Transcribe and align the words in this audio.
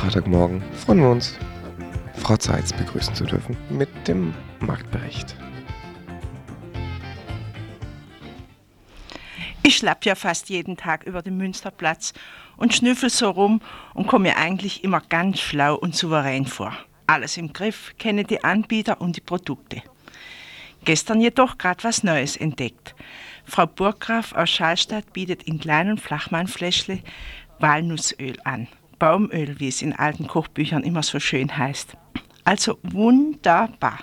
Freitagmorgen 0.00 0.62
freuen 0.72 1.00
wir 1.00 1.10
uns, 1.10 1.36
Frau 2.16 2.34
Zeitz 2.34 2.72
begrüßen 2.72 3.14
zu 3.14 3.26
dürfen 3.26 3.54
mit 3.68 3.90
dem 4.08 4.32
Marktbericht. 4.60 5.36
Ich 9.62 9.76
schlapp 9.76 10.06
ja 10.06 10.14
fast 10.14 10.48
jeden 10.48 10.78
Tag 10.78 11.04
über 11.04 11.20
den 11.20 11.36
Münsterplatz 11.36 12.14
und 12.56 12.74
schnüffel 12.74 13.10
so 13.10 13.28
rum 13.28 13.60
und 13.92 14.06
komme 14.06 14.30
mir 14.30 14.38
eigentlich 14.38 14.84
immer 14.84 15.02
ganz 15.02 15.38
schlau 15.38 15.74
und 15.74 15.94
souverän 15.94 16.46
vor. 16.46 16.72
Alles 17.06 17.36
im 17.36 17.52
Griff, 17.52 17.94
kenne 17.98 18.24
die 18.24 18.42
Anbieter 18.42 19.02
und 19.02 19.16
die 19.16 19.20
Produkte. 19.20 19.82
Gestern 20.86 21.20
jedoch 21.20 21.58
gerade 21.58 21.84
was 21.84 22.02
Neues 22.04 22.38
entdeckt. 22.38 22.94
Frau 23.44 23.66
Burggraf 23.66 24.32
aus 24.32 24.48
Schallstadt 24.48 25.12
bietet 25.12 25.42
in 25.42 25.60
kleinen 25.60 25.98
Flachmannfläschle 25.98 27.00
Walnussöl 27.58 28.38
an. 28.44 28.66
Baumöl, 29.00 29.58
wie 29.58 29.66
es 29.66 29.82
in 29.82 29.92
alten 29.92 30.28
Kochbüchern 30.28 30.84
immer 30.84 31.02
so 31.02 31.18
schön 31.18 31.56
heißt. 31.56 31.96
Also 32.44 32.78
wunderbar. 32.84 33.98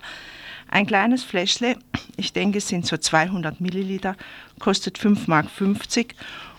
Ein 0.70 0.86
kleines 0.86 1.24
Fläschle, 1.24 1.78
ich 2.18 2.34
denke 2.34 2.58
es 2.58 2.68
sind 2.68 2.86
so 2.86 2.98
200 2.98 3.62
Milliliter, 3.62 4.18
kostet 4.60 5.00
5,50 5.00 5.28
Mark 5.28 5.48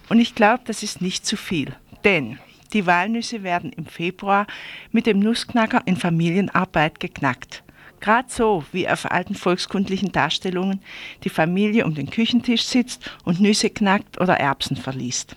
und 0.08 0.20
ich 0.20 0.34
glaube, 0.34 0.62
das 0.64 0.82
ist 0.82 1.02
nicht 1.02 1.26
zu 1.26 1.36
viel. 1.36 1.74
Denn 2.04 2.38
die 2.72 2.86
Walnüsse 2.86 3.42
werden 3.42 3.72
im 3.72 3.84
Februar 3.84 4.46
mit 4.92 5.06
dem 5.06 5.18
Nussknacker 5.18 5.82
in 5.84 5.96
Familienarbeit 5.96 7.00
geknackt. 7.00 7.62
Gerade 8.00 8.28
so 8.30 8.64
wie 8.72 8.88
auf 8.88 9.10
alten 9.10 9.34
volkskundlichen 9.34 10.12
Darstellungen 10.12 10.80
die 11.24 11.30
Familie 11.30 11.84
um 11.84 11.94
den 11.94 12.08
Küchentisch 12.08 12.62
sitzt 12.62 13.10
und 13.24 13.40
Nüsse 13.40 13.70
knackt 13.70 14.20
oder 14.20 14.38
Erbsen 14.38 14.76
verliest. 14.76 15.36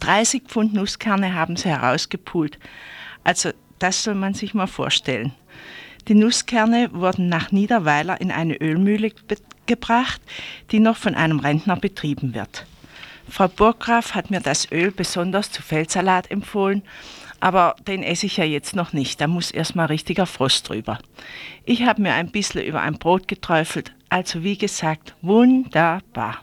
30 0.00 0.44
Pfund 0.44 0.74
Nusskerne 0.74 1.34
haben 1.34 1.56
sie 1.56 1.68
herausgepult. 1.68 2.58
Also 3.24 3.50
das 3.78 4.04
soll 4.04 4.14
man 4.14 4.34
sich 4.34 4.54
mal 4.54 4.66
vorstellen. 4.66 5.32
Die 6.08 6.14
Nusskerne 6.14 6.90
wurden 6.92 7.28
nach 7.28 7.52
Niederweiler 7.52 8.20
in 8.20 8.30
eine 8.30 8.56
Ölmühle 8.56 9.12
gebracht, 9.66 10.20
die 10.70 10.80
noch 10.80 10.96
von 10.96 11.14
einem 11.14 11.38
Rentner 11.38 11.76
betrieben 11.76 12.34
wird. 12.34 12.66
Frau 13.28 13.46
Burggraf 13.46 14.14
hat 14.14 14.30
mir 14.30 14.40
das 14.40 14.72
Öl 14.72 14.90
besonders 14.90 15.50
zu 15.50 15.60
Feldsalat 15.60 16.30
empfohlen, 16.30 16.82
aber 17.40 17.76
den 17.86 18.02
esse 18.02 18.26
ich 18.26 18.38
ja 18.38 18.44
jetzt 18.44 18.74
noch 18.74 18.92
nicht. 18.92 19.20
Da 19.20 19.26
muss 19.26 19.50
erstmal 19.50 19.86
richtiger 19.86 20.26
Frost 20.26 20.68
drüber. 20.68 20.98
Ich 21.64 21.82
habe 21.82 22.02
mir 22.02 22.14
ein 22.14 22.30
bisschen 22.30 22.64
über 22.64 22.80
ein 22.80 22.98
Brot 22.98 23.28
geträufelt, 23.28 23.92
also 24.08 24.42
wie 24.42 24.56
gesagt, 24.56 25.14
wunderbar. 25.20 26.38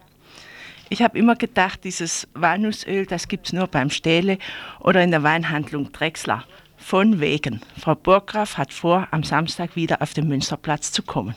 Ich 0.89 1.01
habe 1.01 1.17
immer 1.17 1.35
gedacht, 1.35 1.83
dieses 1.83 2.27
Walnussöl, 2.33 3.05
das 3.05 3.27
gibt 3.27 3.47
es 3.47 3.53
nur 3.53 3.67
beim 3.67 3.89
Stähle 3.89 4.37
oder 4.79 5.03
in 5.03 5.11
der 5.11 5.23
Weinhandlung 5.23 5.91
Drechsler. 5.91 6.43
Von 6.77 7.19
wegen. 7.19 7.61
Frau 7.79 7.95
Burggraf 7.95 8.57
hat 8.57 8.71
vor, 8.71 9.07
am 9.09 9.23
Samstag 9.23 9.75
wieder 9.75 10.01
auf 10.01 10.13
den 10.13 10.27
Münsterplatz 10.27 10.91
zu 10.91 11.01
kommen. 11.01 11.35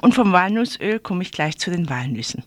Und 0.00 0.14
vom 0.14 0.32
Walnussöl 0.32 1.00
komme 1.00 1.22
ich 1.22 1.32
gleich 1.32 1.58
zu 1.58 1.70
den 1.70 1.88
Walnüssen. 1.88 2.44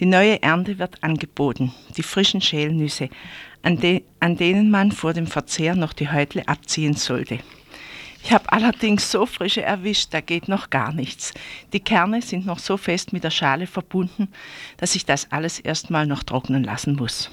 Die 0.00 0.06
neue 0.06 0.42
Ernte 0.42 0.78
wird 0.78 1.02
angeboten, 1.02 1.72
die 1.96 2.02
frischen 2.02 2.40
Schälnüsse, 2.40 3.08
an, 3.62 3.78
de 3.78 4.02
an 4.18 4.36
denen 4.36 4.70
man 4.70 4.92
vor 4.92 5.12
dem 5.12 5.26
Verzehr 5.26 5.74
noch 5.74 5.92
die 5.92 6.10
Häutle 6.10 6.46
abziehen 6.48 6.94
sollte. 6.94 7.38
Ich 8.22 8.32
habe 8.32 8.52
allerdings 8.52 9.10
so 9.10 9.26
frische 9.26 9.62
erwischt, 9.62 10.08
da 10.12 10.20
geht 10.20 10.48
noch 10.48 10.70
gar 10.70 10.92
nichts. 10.92 11.32
Die 11.72 11.80
Kerne 11.80 12.22
sind 12.22 12.46
noch 12.46 12.58
so 12.58 12.76
fest 12.76 13.12
mit 13.12 13.24
der 13.24 13.30
Schale 13.30 13.66
verbunden, 13.66 14.28
dass 14.76 14.94
ich 14.94 15.04
das 15.04 15.32
alles 15.32 15.58
erstmal 15.58 16.06
noch 16.06 16.22
trocknen 16.22 16.62
lassen 16.62 16.96
muss. 16.96 17.30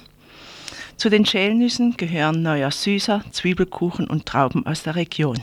Zu 0.96 1.10
den 1.10 1.24
Schälnüssen 1.24 1.96
gehören 1.96 2.42
neuer 2.42 2.70
Süßer, 2.70 3.22
Zwiebelkuchen 3.30 4.08
und 4.08 4.26
Trauben 4.26 4.66
aus 4.66 4.82
der 4.82 4.96
Region. 4.96 5.38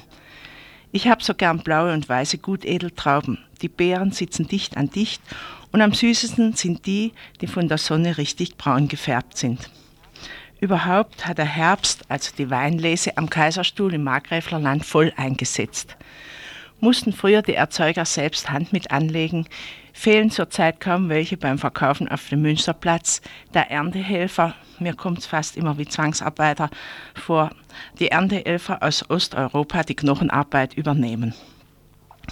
Ich 0.91 1.07
habe 1.07 1.23
so 1.23 1.33
gern 1.33 1.59
blaue 1.59 1.93
und 1.93 2.09
weiße 2.09 2.37
Gutedeltrauben. 2.39 3.37
Die 3.61 3.69
Beeren 3.69 4.11
sitzen 4.11 4.47
dicht 4.47 4.75
an 4.75 4.89
dicht 4.89 5.21
und 5.71 5.81
am 5.81 5.93
süßesten 5.93 6.53
sind 6.53 6.85
die, 6.85 7.13
die 7.41 7.47
von 7.47 7.67
der 7.67 7.77
Sonne 7.77 8.17
richtig 8.17 8.57
braun 8.57 8.87
gefärbt 8.87 9.37
sind. 9.37 9.69
Überhaupt 10.65 11.27
hat 11.27 11.37
der 11.37 11.45
Herbst, 11.45 12.05
also 12.09 12.31
die 12.35 12.49
Weinlese 12.49 13.17
am 13.17 13.29
Kaiserstuhl 13.29 13.93
im 13.93 14.03
Markgräflerland 14.03 14.83
voll 14.83 15.13
eingesetzt. 15.15 15.95
Mussten 16.79 17.13
früher 17.13 17.43
die 17.43 17.53
Erzeuger 17.53 18.03
selbst 18.03 18.49
Hand 18.49 18.73
mit 18.73 18.89
anlegen, 18.89 19.45
fehlen 19.93 20.31
zurzeit 20.31 20.79
kaum 20.79 21.07
welche 21.07 21.37
beim 21.37 21.59
Verkaufen 21.59 22.07
auf 22.07 22.29
dem 22.29 22.41
Münsterplatz. 22.41 23.21
Der 23.53 23.69
Erntehelfer, 23.69 24.55
mir 24.79 24.95
kommt 24.95 25.19
es 25.19 25.27
fast 25.27 25.55
immer 25.55 25.77
wie 25.77 25.85
Zwangsarbeiter 25.85 26.71
vor, 27.13 27.51
die 27.99 28.07
Erntehelfer 28.07 28.81
aus 28.81 29.07
Osteuropa 29.07 29.83
die 29.83 29.95
Knochenarbeit 29.95 30.73
übernehmen. 30.73 31.35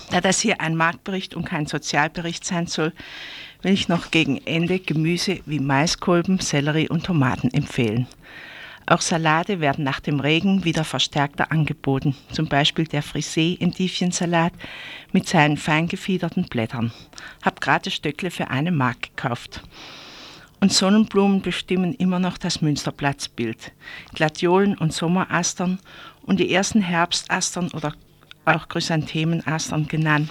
Da 0.10 0.22
das 0.22 0.40
hier 0.40 0.60
ein 0.60 0.76
Marktbericht 0.76 1.36
und 1.36 1.46
kein 1.46 1.68
Sozialbericht 1.68 2.44
sein 2.44 2.66
soll, 2.66 2.94
will 3.64 3.74
ich 3.74 3.88
noch 3.88 4.12
gegen 4.12 4.38
Ende 4.46 4.80
Gemüse 4.80 5.40
wie 5.46 5.60
Maiskolben, 5.60 6.40
Sellerie 6.40 6.90
und 6.90 7.06
Tomaten 7.06 7.50
empfehlen. 7.52 8.08
Auch 8.86 9.00
Salate 9.00 9.62
werden 9.62 9.86
nach 9.86 10.02
dem 10.02 10.20
Regen 10.20 10.66
wieder 10.66 10.84
verstärkter 10.84 11.52
angeboten, 11.52 12.16
zum 12.32 12.48
Beispiel 12.48 12.86
der 12.86 13.02
Frisee-Endiviensalat 13.02 14.52
mit 15.14 15.28
seinen 15.28 15.56
fein 15.56 15.88
gefiederten 15.88 16.44
Blättern. 16.44 16.92
Hab 17.42 17.62
gerade 17.62 17.90
Stöckle 17.90 18.30
für 18.30 18.50
eine 18.50 18.74
Mark 18.74 19.16
gekauft. 19.16 19.64
Und 20.60 20.74
Sonnenblumen 20.74 21.42
bestimmen 21.42 21.94
immer 21.94 22.20
noch 22.20 22.38
das 22.38 22.62
Münsterplatzbild. 22.62 23.72
Gladiolen 24.14 24.78
und 24.78 24.94
Sommerastern 24.94 25.80
und 26.22 26.42
die 26.42 26.54
ersten 26.54 26.82
Herbstastern 26.82 27.70
oder 27.72 27.94
auch 28.46 28.68
Chrysanthemenastern 28.68 29.88
genannt, 29.88 30.30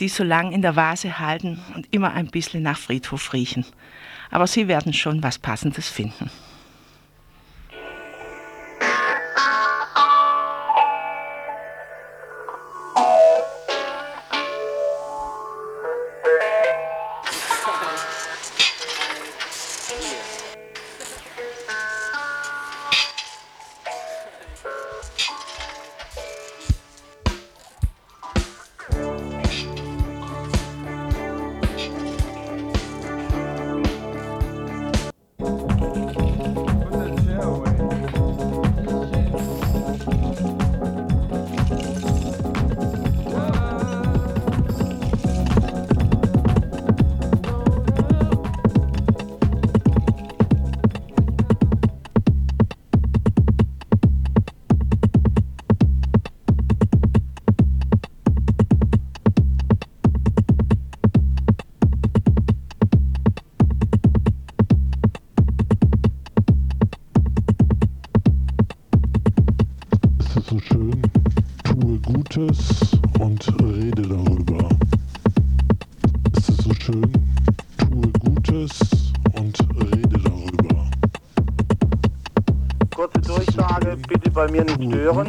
die 0.00 0.08
so 0.08 0.24
lang 0.24 0.52
in 0.52 0.62
der 0.62 0.76
Vase 0.76 1.18
halten 1.18 1.60
und 1.74 1.86
immer 1.90 2.12
ein 2.12 2.28
bisschen 2.28 2.62
nach 2.62 2.78
Friedhof 2.78 3.32
riechen. 3.32 3.64
Aber 4.30 4.46
Sie 4.46 4.68
werden 4.68 4.92
schon 4.92 5.22
was 5.22 5.38
Passendes 5.38 5.88
finden. 5.88 6.30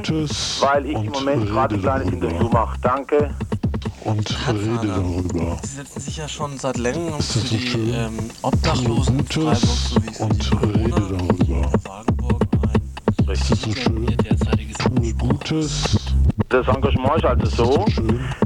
Gutes 0.06 0.62
weil 0.62 0.86
ich 0.86 0.94
im 0.94 1.12
Moment 1.12 1.46
gerade 1.48 1.76
ein 1.76 1.82
kleines 1.82 2.14
Interview 2.14 2.50
mache. 2.50 2.78
Danke. 2.82 3.36
Und 4.04 4.48
rede 4.48 4.88
darüber. 4.88 5.58
Sie 5.64 5.76
setzen 5.78 6.00
sich 6.00 6.18
ja 6.18 6.28
schon 6.28 6.58
seit 6.58 6.78
längerem 6.78 7.20
für 7.20 7.40
so 7.40 7.56
die 7.56 7.90
ähm, 7.92 8.20
Obdachlosen 8.44 9.20
in 9.20 9.26
Freiburg 9.26 9.56
sowie 9.56 10.12
und 10.20 10.62
rede 10.62 10.90
darüber. 10.90 11.72
ein. 11.90 13.28
Richtig. 13.28 13.52
Ist 13.52 13.62
so 13.62 13.72
schön? 13.72 14.06
Tue 15.02 15.14
Gutes. 15.14 16.05
Das 16.50 16.68
Engagement 16.68 17.16
ist 17.18 17.26
also 17.26 17.46
so, 17.46 17.86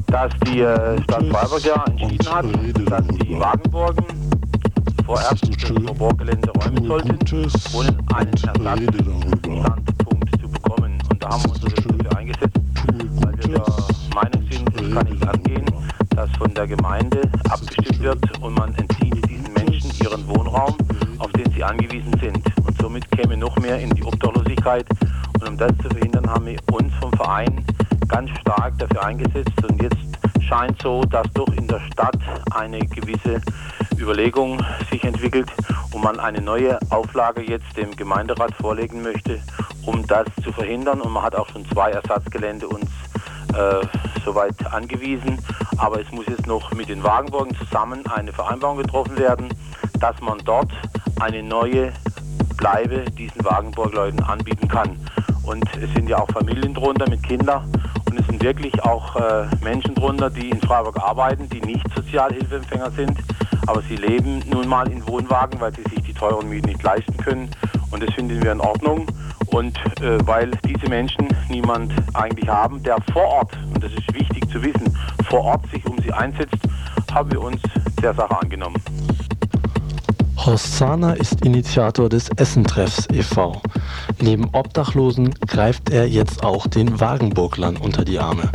dass 0.06 0.32
die 0.46 0.60
äh, 0.60 1.02
Stadt 1.02 1.26
Freiburg 1.26 1.64
ja 1.64 1.84
entschieden 1.86 2.34
hat, 2.34 2.44
dass 2.90 3.06
die 3.18 3.38
Wagenburgen 3.38 4.06
vorerst 5.04 5.62
das 5.62 5.70
Laborgelände 5.70 6.50
räumen 6.50 6.86
sollten, 6.86 7.18
ohne 7.74 7.94
einen 8.14 8.32
Ersatzstandpunkt 8.32 10.40
zu 10.40 10.48
bekommen. 10.48 10.98
Und 11.10 11.22
da 11.22 11.28
haben 11.28 11.44
wir 11.44 11.50
uns 11.50 11.60
dafür 11.60 12.16
eingesetzt, 12.16 12.58
weil 13.20 13.32
wir 13.32 13.48
der 13.48 13.64
Meinung 14.14 14.42
sind, 14.50 14.80
es 14.80 14.94
kann 14.94 15.06
nicht 15.06 15.28
angehen, 15.28 15.66
dass 16.16 16.30
von 16.38 16.54
der 16.54 16.66
Gemeinde 16.66 17.20
abgestimmt 17.50 18.00
wird 18.00 18.40
und 18.40 18.54
man 18.54 18.74
entzieht 18.76 19.28
diesen 19.28 19.52
Menschen 19.52 19.90
ihren 20.02 20.26
Wohnraum, 20.26 20.74
auf 21.18 21.30
den 21.32 21.52
sie 21.52 21.62
angewiesen 21.62 22.18
sind. 22.18 22.38
Und 22.66 22.80
somit 22.80 23.10
käme 23.10 23.36
noch 23.36 23.58
mehr 23.58 23.78
in 23.78 23.90
die 23.90 24.02
Obdachlosigkeit. 24.02 24.86
Und 25.34 25.46
um 25.48 25.56
das 25.56 25.72
zu 25.82 25.88
verhindern, 25.90 26.28
haben 26.28 26.46
wir 26.46 26.58
uns 26.72 26.92
vom 27.00 27.12
Verein 27.12 27.64
ganz 28.10 28.30
stark 28.40 28.76
dafür 28.78 29.04
eingesetzt. 29.04 29.64
Und 29.68 29.80
jetzt 29.80 29.96
scheint 30.42 30.80
so, 30.82 31.02
dass 31.02 31.26
doch 31.34 31.48
in 31.54 31.68
der 31.68 31.80
Stadt 31.92 32.18
eine 32.50 32.80
gewisse 32.80 33.40
Überlegung 33.96 34.60
sich 34.90 35.04
entwickelt 35.04 35.50
und 35.92 36.02
man 36.02 36.18
eine 36.18 36.40
neue 36.40 36.78
Auflage 36.90 37.42
jetzt 37.42 37.76
dem 37.76 37.94
Gemeinderat 37.94 38.52
vorlegen 38.54 39.02
möchte, 39.02 39.40
um 39.86 40.06
das 40.06 40.26
zu 40.42 40.52
verhindern. 40.52 41.00
Und 41.00 41.12
man 41.12 41.22
hat 41.22 41.36
auch 41.36 41.48
schon 41.48 41.64
zwei 41.66 41.90
Ersatzgelände 41.92 42.66
uns 42.66 42.90
äh, 43.54 43.86
soweit 44.24 44.54
angewiesen. 44.72 45.38
Aber 45.78 46.00
es 46.00 46.10
muss 46.10 46.26
jetzt 46.26 46.46
noch 46.46 46.72
mit 46.72 46.88
den 46.88 47.02
Wagenburgen 47.04 47.56
zusammen 47.56 48.04
eine 48.06 48.32
Vereinbarung 48.32 48.78
getroffen 48.78 49.16
werden, 49.18 49.48
dass 50.00 50.20
man 50.20 50.38
dort 50.44 50.72
eine 51.20 51.42
neue 51.42 51.92
Bleibe 52.56 53.04
diesen 53.12 53.44
Wagenburgleuten 53.44 54.22
anbieten 54.24 54.68
kann. 54.68 54.98
Und 55.44 55.64
es 55.76 55.92
sind 55.94 56.08
ja 56.08 56.18
auch 56.18 56.30
Familien 56.30 56.74
drunter 56.74 57.08
mit 57.08 57.22
Kindern 57.22 57.70
und 58.10 58.18
es 58.18 58.26
sind 58.26 58.42
wirklich 58.42 58.82
auch 58.82 59.14
äh, 59.16 59.46
Menschen 59.62 59.94
drunter, 59.94 60.30
die 60.30 60.50
in 60.50 60.60
Freiburg 60.60 60.98
arbeiten, 61.00 61.48
die 61.48 61.60
nicht 61.60 61.86
Sozialhilfeempfänger 61.94 62.90
sind, 62.90 63.18
aber 63.66 63.82
sie 63.82 63.96
leben 63.96 64.42
nun 64.50 64.66
mal 64.66 64.90
in 64.90 65.06
Wohnwagen, 65.06 65.60
weil 65.60 65.72
sie 65.74 65.82
sich 65.82 66.02
die 66.02 66.14
teuren 66.14 66.48
Mieten 66.48 66.68
nicht 66.68 66.82
leisten 66.82 67.16
können. 67.18 67.50
Und 67.90 68.02
das 68.02 68.12
finden 68.14 68.42
wir 68.42 68.52
in 68.52 68.60
Ordnung. 68.60 69.06
Und 69.46 69.78
äh, 70.00 70.18
weil 70.26 70.50
diese 70.66 70.88
Menschen 70.88 71.28
niemand 71.48 71.92
eigentlich 72.14 72.48
haben, 72.48 72.82
der 72.82 72.96
vor 73.12 73.26
Ort, 73.26 73.58
und 73.74 73.82
das 73.82 73.92
ist 73.92 74.12
wichtig 74.12 74.48
zu 74.50 74.62
wissen, 74.62 74.96
vor 75.28 75.44
Ort 75.44 75.70
sich 75.70 75.84
um 75.86 75.96
sie 75.98 76.12
einsetzt, 76.12 76.58
haben 77.12 77.30
wir 77.32 77.40
uns 77.40 77.60
der 78.02 78.14
Sache 78.14 78.40
angenommen. 78.40 78.80
Horst 80.46 80.78
Zahner 80.78 81.18
ist 81.18 81.44
Initiator 81.44 82.08
des 82.08 82.30
Essentreffs 82.30 83.06
e.V. 83.12 83.60
Neben 84.22 84.48
Obdachlosen 84.54 85.34
greift 85.46 85.90
er 85.90 86.08
jetzt 86.08 86.42
auch 86.42 86.66
den 86.66 86.98
Wagenburglern 86.98 87.76
unter 87.76 88.06
die 88.06 88.18
Arme. 88.18 88.50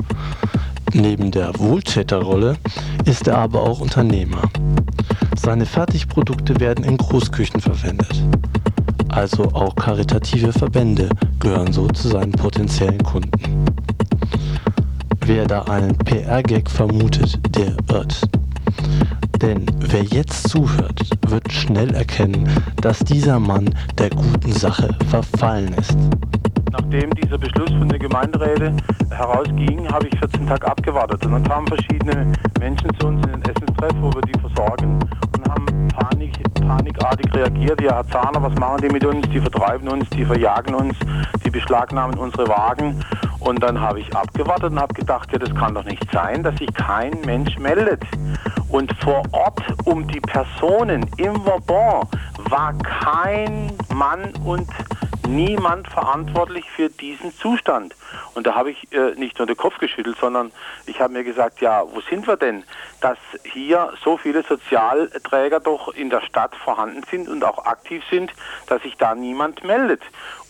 Neben 0.94 1.30
der 1.30 1.52
Wohltäterrolle 1.60 2.58
ist 3.06 3.28
er 3.28 3.38
aber 3.38 3.62
auch 3.62 3.82
Unternehmer. 3.82 4.42
Seine 5.38 5.68
Fertigprodukte 5.68 6.60
werden 6.60 6.84
in 6.84 6.98
Großküchen 6.98 7.62
verwendet. 7.62 8.24
Also 9.10 9.44
auch 9.54 9.76
karitative 9.76 10.54
Verbände 10.54 11.08
gehören 11.40 11.72
so 11.72 11.88
zu 11.90 12.08
seinen 12.08 12.32
potenziellen 12.32 13.04
Kunden. 13.04 13.66
Wer 15.24 15.46
da 15.46 15.62
einen 15.64 15.96
PR-Gag 16.00 16.68
vermutet, 16.68 17.40
der 17.56 17.78
irrt. 17.90 18.28
Denn 19.42 19.66
wer 19.80 20.04
jetzt 20.04 20.50
zuhört, 20.50 21.02
wird 21.28 21.52
schnell 21.52 21.94
erkennen, 21.94 22.50
dass 22.82 23.00
dieser 23.00 23.40
Mann 23.40 23.70
der 23.98 24.10
guten 24.10 24.54
Sache 24.54 24.96
verfallen 25.10 25.74
ist. 25.74 25.96
Nachdem 26.72 27.10
dieser 27.12 27.38
Beschluss 27.38 27.70
von 27.70 27.88
der 27.88 28.00
Gemeinderäte 28.00 28.76
herausging, 29.10 29.88
habe 29.92 30.08
ich 30.08 30.20
14 30.20 30.48
Tage 30.48 30.68
abgewartet. 30.68 31.26
Und 31.26 31.32
dann 31.32 31.44
kamen 31.44 31.68
verschiedene 31.68 32.32
Menschen 32.60 32.90
zu 33.00 33.08
uns 33.08 33.26
in 33.26 33.32
den 33.34 33.42
Essenstreff, 33.44 33.94
wo 34.02 34.14
wir 34.14 34.22
die 34.22 34.40
versorgen 34.40 35.00
und 35.36 35.50
haben 35.50 35.88
panik, 35.90 36.34
panikartig 36.68 37.34
reagiert. 37.34 37.82
Ja, 37.82 37.96
Herr 37.96 38.08
Zahner, 38.08 38.42
was 38.42 38.54
machen 38.56 38.82
die 38.82 38.90
mit 38.90 39.06
uns? 39.06 39.28
Die 39.30 39.40
vertreiben 39.40 39.88
uns, 39.88 40.10
die 40.10 40.26
verjagen 40.26 40.76
uns, 40.76 40.96
die 41.46 41.50
beschlagnahmen 41.50 42.18
unsere 42.18 42.48
Wagen. 42.48 43.02
Und 43.46 43.62
dann 43.62 43.80
habe 43.80 44.00
ich 44.00 44.16
abgewartet 44.16 44.72
und 44.72 44.80
habe 44.80 44.94
gedacht, 44.96 45.32
ja, 45.32 45.38
das 45.38 45.54
kann 45.54 45.76
doch 45.76 45.84
nicht 45.84 46.04
sein, 46.12 46.42
dass 46.42 46.56
sich 46.58 46.74
kein 46.74 47.12
Mensch 47.26 47.58
meldet. 47.60 48.02
Und 48.70 48.92
vor 49.04 49.22
Ort 49.34 49.62
um 49.86 50.08
die 50.08 50.20
Personen 50.20 51.06
im 51.18 51.36
Vauban 51.46 52.08
war 52.50 52.74
kein 52.80 53.72
Mann 53.94 54.34
und 54.44 54.68
niemand 55.28 55.88
verantwortlich 55.88 56.70
für 56.72 56.90
diesen 56.90 57.34
Zustand. 57.34 57.96
Und 58.34 58.48
da 58.48 58.56
habe 58.56 58.72
ich 58.72 58.92
äh, 58.94 59.12
nicht 59.16 59.38
nur 59.38 59.48
den 59.48 59.58
Kopf 59.58 59.78
geschüttelt, 59.78 60.18
sondern 60.20 60.52
ich 60.86 61.00
habe 61.00 61.14
mir 61.14 61.24
gesagt, 61.24 61.62
ja, 61.62 61.84
wo 61.84 62.02
sind 62.02 62.28
wir 62.28 62.38
denn, 62.38 62.64
dass 63.02 63.18
hier 63.44 63.94
so 64.04 64.18
viele 64.18 64.44
Sozialträger 64.44 65.60
doch 65.60 65.94
in 65.94 66.10
der 66.10 66.22
Stadt 66.22 66.56
vorhanden 66.56 67.04
sind 67.10 67.30
und 67.30 67.44
auch 67.44 67.66
aktiv 67.66 68.04
sind, 68.10 68.32
dass 68.68 68.82
sich 68.82 68.96
da 68.98 69.16
niemand 69.16 69.64
meldet. 69.64 70.02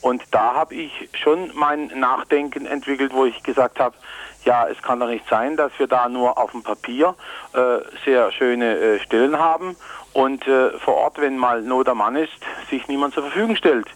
Und 0.01 0.23
da 0.31 0.53
habe 0.53 0.75
ich 0.75 1.09
schon 1.13 1.51
mein 1.55 1.87
Nachdenken 1.87 2.65
entwickelt, 2.65 3.13
wo 3.13 3.25
ich 3.25 3.41
gesagt 3.43 3.79
habe, 3.79 3.95
ja, 4.43 4.67
es 4.67 4.81
kann 4.81 4.99
doch 4.99 5.07
nicht 5.07 5.27
sein, 5.27 5.57
dass 5.57 5.71
wir 5.77 5.87
da 5.87 6.07
nur 6.07 6.37
auf 6.37 6.51
dem 6.51 6.61
Papier 6.61 7.15
äh, 7.53 7.79
sehr 8.05 8.31
schöne 8.31 8.77
äh, 8.77 8.99
Stellen 8.99 9.39
haben 9.39 9.75
und 10.13 10.47
äh, 10.47 10.77
vor 10.79 10.95
Ort, 10.95 11.19
wenn 11.19 11.37
mal 11.37 11.61
Not 11.61 11.89
am 11.89 11.97
Mann 11.97 12.15
ist, 12.15 12.31
sich 12.69 12.87
niemand 12.87 13.15
zur 13.15 13.23
Verfügung 13.23 13.55
stellt. 13.55 13.87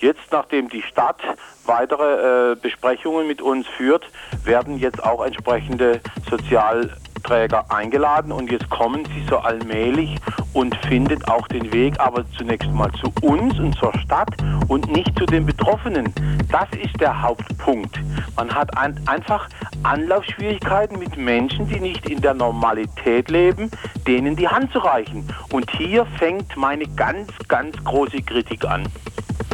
Jetzt, 0.00 0.20
nachdem 0.30 0.68
die 0.68 0.82
Stadt 0.82 1.20
weitere 1.64 2.52
äh, 2.52 2.56
Besprechungen 2.56 3.26
mit 3.26 3.40
uns 3.40 3.66
führt, 3.66 4.04
werden 4.44 4.78
jetzt 4.78 5.02
auch 5.02 5.24
entsprechende 5.24 6.00
Sozialträger 6.28 7.70
eingeladen 7.70 8.32
und 8.32 8.50
jetzt 8.50 8.68
kommen 8.70 9.04
sie 9.06 9.24
so 9.28 9.38
allmählich 9.38 10.16
und 10.54 10.74
findet 10.86 11.28
auch 11.28 11.46
den 11.48 11.72
Weg, 11.72 12.00
aber 12.00 12.24
zunächst 12.38 12.70
mal 12.70 12.90
zu 12.92 13.12
uns 13.20 13.58
und 13.58 13.76
zur 13.76 13.92
Stadt 13.98 14.30
und 14.68 14.90
nicht 14.90 15.16
zu 15.18 15.26
den 15.26 15.44
Betroffenen. 15.44 16.12
Das 16.50 16.68
ist 16.82 16.98
der 17.00 17.20
Hauptpunkt. 17.20 18.00
Man 18.36 18.54
hat 18.54 18.76
ein, 18.78 18.98
einfach 19.06 19.48
Anlaufschwierigkeiten 19.82 20.98
mit 20.98 21.16
Menschen, 21.16 21.68
die 21.68 21.80
nicht 21.80 22.08
in 22.08 22.20
der 22.20 22.34
Normalität 22.34 23.30
leben, 23.30 23.70
denen 24.06 24.36
die 24.36 24.48
Hand 24.48 24.72
zu 24.72 24.78
reichen. 24.78 25.28
Und 25.52 25.70
hier 25.72 26.06
fängt 26.18 26.56
meine 26.56 26.86
ganz, 26.96 27.30
ganz 27.48 27.76
große 27.84 28.22
Kritik 28.22 28.64
an. 28.64 28.82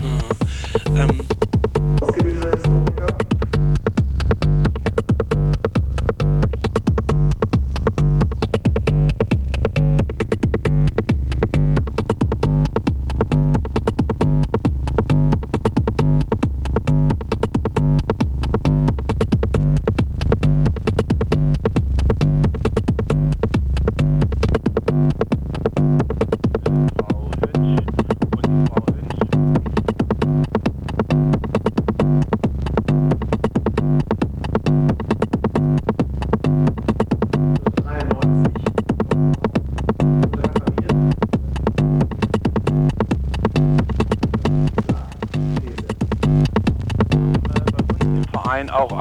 Mhm. 0.00 0.96
Ähm 0.96 1.20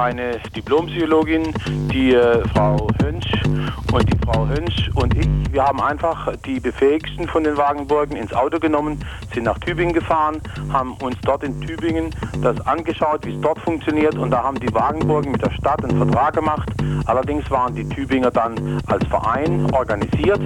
eine 0.10 0.40
Diplompsychologin, 0.56 1.54
die 1.92 2.14
äh, 2.14 2.42
Frau 2.50 2.88
Hönsch 3.04 3.28
und 3.94 4.12
die 4.12 4.18
Frau 4.26 4.48
Hönsch 4.48 4.90
und 4.96 5.16
ich, 5.16 5.28
wir 5.52 5.64
haben 5.64 5.80
einfach 5.80 6.36
die 6.46 6.60
befähigsten 6.60 7.28
von 7.28 7.44
den 7.44 7.56
Wagenburgen 7.58 8.18
ins 8.18 8.34
Auto 8.34 8.60
genommen, 8.60 9.00
sind 9.34 9.44
nach 9.44 9.60
Tübingen 9.60 9.94
gefahren, 9.94 10.42
haben 10.74 10.94
uns 10.96 11.16
dort 11.22 11.44
in 11.44 11.62
Tübingen 11.62 12.10
das 12.42 12.60
angeschaut, 12.66 13.24
wie 13.26 13.36
es 13.36 13.42
dort 13.42 13.60
funktioniert 13.60 14.16
und 14.16 14.32
da 14.32 14.42
haben 14.42 14.60
die 14.60 14.74
Wagenburgen 14.74 15.32
mit 15.32 15.44
der 15.44 15.52
Stadt 15.52 15.84
einen 15.84 15.98
Vertrag 15.98 16.34
gemacht. 16.34 16.70
Allerdings 17.06 17.50
waren 17.52 17.76
die 17.76 17.88
Tübinger 17.88 18.32
dann 18.32 18.82
als 18.88 19.06
Verein 19.08 19.72
organisiert 19.74 20.42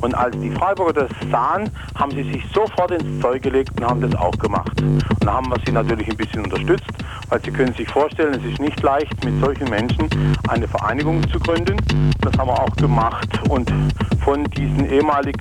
und 0.00 0.14
als 0.14 0.38
die 0.38 0.50
Freiburger 0.50 1.08
das 1.08 1.30
sahen, 1.32 1.70
haben 1.96 2.12
sie 2.12 2.22
sich 2.22 2.44
sofort 2.54 2.92
ins 2.92 3.20
Zeug 3.20 3.42
gelegt 3.42 3.72
und 3.80 3.84
haben 3.84 4.00
das 4.00 4.14
auch 4.14 4.38
gemacht. 4.38 4.80
Und 4.80 5.24
da 5.24 5.32
haben 5.34 5.48
wir 5.48 5.56
sie 5.66 5.72
natürlich 5.72 6.08
ein 6.08 6.16
bisschen 6.16 6.44
unterstützt 6.44 6.86
weil 7.28 7.40
Sie 7.42 7.50
können 7.50 7.74
sich 7.74 7.88
vorstellen, 7.88 8.34
es 8.34 8.52
ist 8.52 8.60
nicht 8.60 8.82
leicht, 8.82 9.24
mit 9.24 9.38
solchen 9.40 9.68
Menschen 9.68 10.08
eine 10.48 10.66
Vereinigung 10.66 11.26
zu 11.30 11.38
gründen. 11.38 11.76
Das 12.20 12.36
haben 12.38 12.48
wir 12.48 12.60
auch 12.60 12.74
gemacht. 12.76 13.28
Und 13.48 13.72
von 14.24 14.44
diesen 14.44 14.90
ehemalig 14.90 15.36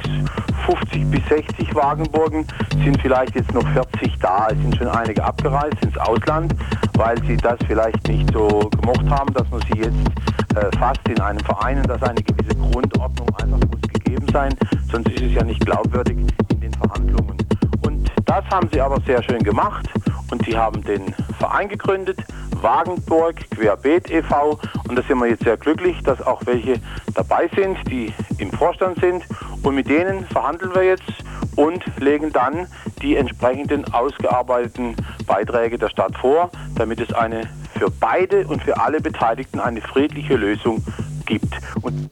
50 0.65 1.09
bis 1.09 1.25
60 1.29 1.73
Wagenburgen 1.75 2.45
sind 2.83 3.01
vielleicht 3.01 3.35
jetzt 3.35 3.53
noch 3.53 3.67
40 3.69 4.17
da. 4.19 4.47
Es 4.49 4.57
sind 4.57 4.75
schon 4.75 4.87
einige 4.87 5.23
abgereist 5.23 5.77
ins 5.81 5.97
Ausland, 5.97 6.53
weil 6.95 7.21
sie 7.23 7.37
das 7.37 7.57
vielleicht 7.67 8.07
nicht 8.07 8.31
so 8.33 8.69
gemocht 8.81 9.09
haben, 9.09 9.33
dass 9.33 9.49
man 9.49 9.61
sie 9.71 9.79
jetzt 9.79 10.55
äh, 10.55 10.77
fasst 10.77 11.07
in 11.07 11.19
einem 11.21 11.39
Verein 11.41 11.83
dass 11.83 12.01
eine 12.03 12.21
gewisse 12.21 12.55
Grundordnung 12.55 13.29
einfach 13.41 13.59
muss 13.69 13.81
gegeben 13.93 14.25
sein. 14.33 14.53
Sonst 14.91 15.09
ist 15.09 15.21
es 15.21 15.33
ja 15.33 15.43
nicht 15.43 15.65
glaubwürdig, 15.65 16.17
in 16.49 16.61
den 16.61 16.73
Verhandlungen. 16.73 17.37
Und 17.85 18.11
das 18.25 18.43
haben 18.51 18.67
sie 18.71 18.81
aber 18.81 18.99
sehr 19.05 19.23
schön 19.23 19.43
gemacht 19.43 19.87
und 20.31 20.45
sie 20.45 20.57
haben 20.57 20.83
den 20.83 21.13
Verein 21.39 21.69
gegründet, 21.69 22.19
Wagenburg 22.61 23.35
Querbeet 23.51 24.09
e.V. 24.09 24.59
Und 24.87 24.95
da 24.97 25.03
sind 25.03 25.19
wir 25.19 25.27
jetzt 25.27 25.43
sehr 25.43 25.57
glücklich, 25.57 26.01
dass 26.03 26.21
auch 26.21 26.41
welche 26.45 26.79
dabei 27.13 27.49
sind, 27.55 27.77
die 27.89 28.13
im 28.39 28.51
Vorstand 28.51 28.99
sind. 28.99 29.23
Und 29.63 29.75
mit 29.75 29.89
denen 29.89 30.25
verhandeln 30.25 30.73
wir 30.73 30.83
jetzt 30.83 31.11
und 31.55 31.83
legen 31.99 32.31
dann 32.31 32.67
die 33.01 33.15
entsprechenden 33.15 33.91
ausgearbeiteten 33.93 34.95
Beiträge 35.25 35.77
der 35.77 35.89
Stadt 35.89 36.15
vor, 36.17 36.51
damit 36.75 36.99
es 36.99 37.13
eine 37.13 37.49
für 37.77 37.91
beide 37.91 38.47
und 38.47 38.63
für 38.63 38.79
alle 38.79 39.01
Beteiligten 39.01 39.59
eine 39.59 39.81
friedliche 39.81 40.35
Lösung 40.35 40.83
gibt. 41.25 41.53
Und 41.81 42.09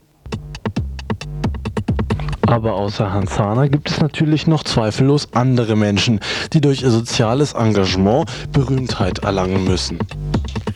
aber 2.48 2.74
außer 2.74 3.12
Hans 3.12 3.36
Zahner 3.36 3.70
gibt 3.70 3.90
es 3.90 4.00
natürlich 4.02 4.48
noch 4.48 4.64
zweifellos 4.64 5.34
andere 5.34 5.76
Menschen, 5.76 6.20
die 6.54 6.62
durch 6.62 6.84
ihr 6.84 6.92
soziales 6.92 7.54
Engagement 7.54 8.30
Berühmtheit 8.52 9.20
erlangen 9.20 9.66
müssen. 9.66 10.00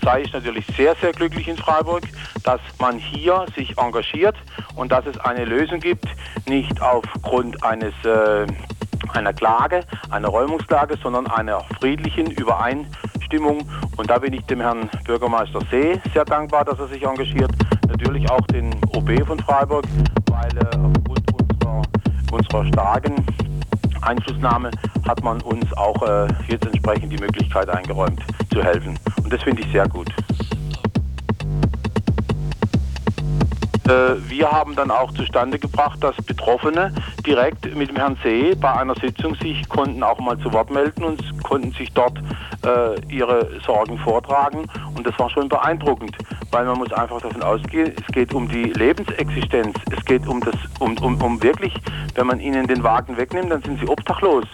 Sei 0.03 0.21
ich 0.21 0.33
natürlich 0.33 0.65
sehr, 0.77 0.95
sehr 1.01 1.11
glücklich 1.11 1.47
in 1.47 1.57
Freiburg, 1.57 2.03
dass 2.43 2.61
man 2.79 2.97
hier 2.97 3.45
sich 3.55 3.77
engagiert 3.77 4.35
und 4.75 4.91
dass 4.91 5.05
es 5.05 5.17
eine 5.19 5.45
Lösung 5.45 5.79
gibt, 5.79 6.07
nicht 6.47 6.81
aufgrund 6.81 7.63
eines 7.63 7.93
äh, 8.03 8.47
einer 9.13 9.33
Klage, 9.33 9.81
einer 10.09 10.27
Räumungsklage, 10.29 10.95
sondern 11.01 11.27
einer 11.27 11.61
friedlichen 11.79 12.31
Übereinstimmung. 12.31 13.67
Und 13.97 14.09
da 14.09 14.19
bin 14.19 14.33
ich 14.33 14.43
dem 14.45 14.61
Herrn 14.61 14.89
Bürgermeister 15.05 15.59
See 15.71 15.99
sehr 16.13 16.25
dankbar, 16.25 16.65
dass 16.65 16.79
er 16.79 16.87
sich 16.87 17.03
engagiert. 17.03 17.51
Natürlich 17.87 18.29
auch 18.29 18.45
den 18.47 18.73
OB 18.95 19.25
von 19.25 19.39
Freiburg, 19.39 19.85
weil 20.29 20.57
äh, 20.57 20.77
aufgrund 20.77 21.18
unserer, 22.31 22.65
starken 22.65 23.25
Einflussnahme 24.01 24.71
hat 25.07 25.23
man 25.23 25.41
uns 25.41 25.65
auch 25.77 26.01
äh, 26.03 26.27
jetzt 26.47 26.65
entsprechend 26.65 27.11
die 27.11 27.17
Möglichkeit 27.17 27.69
eingeräumt 27.69 28.21
zu 28.51 28.63
helfen. 28.63 28.97
Und 29.23 29.31
das 29.31 29.41
finde 29.43 29.61
ich 29.61 29.71
sehr 29.71 29.87
gut. 29.87 30.09
Äh, 33.89 34.15
wir 34.29 34.51
haben 34.51 34.75
dann 34.75 34.91
auch 34.91 35.11
zustande 35.13 35.57
gebracht, 35.57 36.03
dass 36.03 36.15
Betroffene 36.17 36.93
direkt 37.25 37.75
mit 37.75 37.89
dem 37.89 37.95
Herrn 37.95 38.17
See 38.23 38.53
bei 38.55 38.71
einer 38.71 38.95
Sitzung 38.95 39.35
sich 39.35 39.67
konnten 39.67 40.03
auch 40.03 40.19
mal 40.19 40.37
zu 40.39 40.53
Wort 40.53 40.69
melden 40.69 41.03
und 41.03 41.43
konnten 41.43 41.71
sich 41.71 41.91
dort 41.93 42.17
äh, 42.63 42.99
ihre 43.09 43.49
Sorgen 43.65 43.97
vortragen. 43.99 44.67
Und 44.95 45.07
das 45.07 45.17
war 45.17 45.29
schon 45.29 45.49
beeindruckend, 45.49 46.15
weil 46.51 46.65
man 46.65 46.77
muss 46.77 46.91
einfach 46.93 47.21
davon 47.21 47.43
ausgehen, 47.43 47.93
es 47.99 48.13
geht 48.13 48.33
um 48.33 48.47
die 48.47 48.65
Lebensexistenz. 48.73 49.77
Es 49.95 50.03
geht 50.05 50.27
um 50.27 50.41
das, 50.41 50.55
um, 50.79 50.97
um, 50.97 51.21
um 51.21 51.41
wirklich, 51.41 51.73
wenn 52.15 52.27
man 52.27 52.39
ihnen 52.39 52.67
den 52.67 52.83
Wagen 52.83 53.17
wegnimmt, 53.17 53.51
dann 53.51 53.61
sind 53.61 53.79
sie 53.79 53.87
obdachlos. 53.87 54.45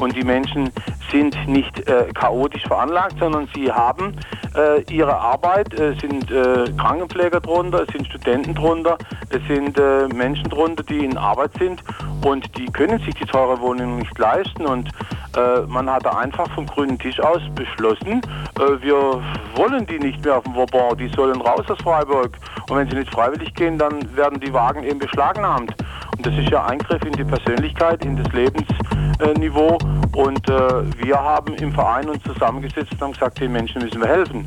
Und 0.00 0.16
die 0.16 0.24
Menschen 0.24 0.70
sind 1.10 1.36
nicht 1.46 1.88
äh, 1.88 2.06
chaotisch 2.14 2.62
veranlagt, 2.66 3.16
sondern 3.18 3.48
sie 3.54 3.70
haben 3.70 4.16
äh, 4.56 4.82
ihre 4.92 5.16
Arbeit. 5.16 5.72
Es 5.74 5.98
sind 6.00 6.30
äh, 6.30 6.70
Krankenpfleger 6.76 7.40
drunter, 7.40 7.84
es 7.86 7.92
sind 7.92 8.06
Studenten 8.06 8.54
drunter, 8.54 8.98
es 9.30 9.40
sind 9.48 9.78
äh, 9.78 10.08
Menschen 10.08 10.48
drunter, 10.48 10.82
die 10.82 11.04
in 11.04 11.16
Arbeit 11.16 11.50
sind 11.58 11.82
und 12.24 12.56
die 12.56 12.66
können 12.66 12.98
sich 13.00 13.14
die 13.14 13.24
teure 13.24 13.60
Wohnung 13.60 13.98
nicht 13.98 14.18
leisten. 14.18 14.66
Und 14.66 14.90
äh, 15.36 15.60
man 15.66 15.88
hat 15.88 16.04
da 16.04 16.10
einfach 16.18 16.50
vom 16.54 16.66
grünen 16.66 16.98
Tisch 16.98 17.20
aus 17.20 17.40
beschlossen, 17.54 18.20
äh, 18.58 18.82
wir 18.82 19.22
wollen 19.54 19.86
die 19.86 19.98
nicht 19.98 20.24
mehr 20.24 20.38
auf 20.38 20.44
dem 20.44 20.54
Vauban, 20.54 20.96
die 20.98 21.08
sollen 21.08 21.40
raus 21.40 21.64
aus 21.68 21.78
Freiburg. 21.82 22.36
Und 22.68 22.76
wenn 22.76 22.88
sie 22.88 22.96
nicht 22.96 23.12
freiwillig 23.12 23.54
gehen, 23.54 23.78
dann 23.78 24.16
werden 24.16 24.40
die 24.40 24.52
Wagen 24.52 24.82
eben 24.84 24.98
beschlagnahmt. 24.98 25.74
Das 26.22 26.34
ist 26.34 26.50
ja 26.50 26.66
Eingriff 26.66 27.02
in 27.04 27.12
die 27.12 27.24
Persönlichkeit, 27.24 28.04
in 28.04 28.16
das 28.16 28.30
Lebensniveau. 28.32 29.78
Und 30.12 30.48
äh, 30.48 31.04
wir 31.04 31.18
haben 31.18 31.54
im 31.54 31.72
Verein 31.72 32.08
uns 32.08 32.22
zusammengesetzt 32.24 32.92
und 32.92 33.00
haben 33.00 33.12
gesagt, 33.12 33.40
den 33.40 33.52
Menschen 33.52 33.82
müssen 33.82 34.00
wir 34.00 34.08
helfen. 34.08 34.46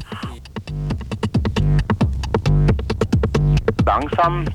Langsam 3.85 4.45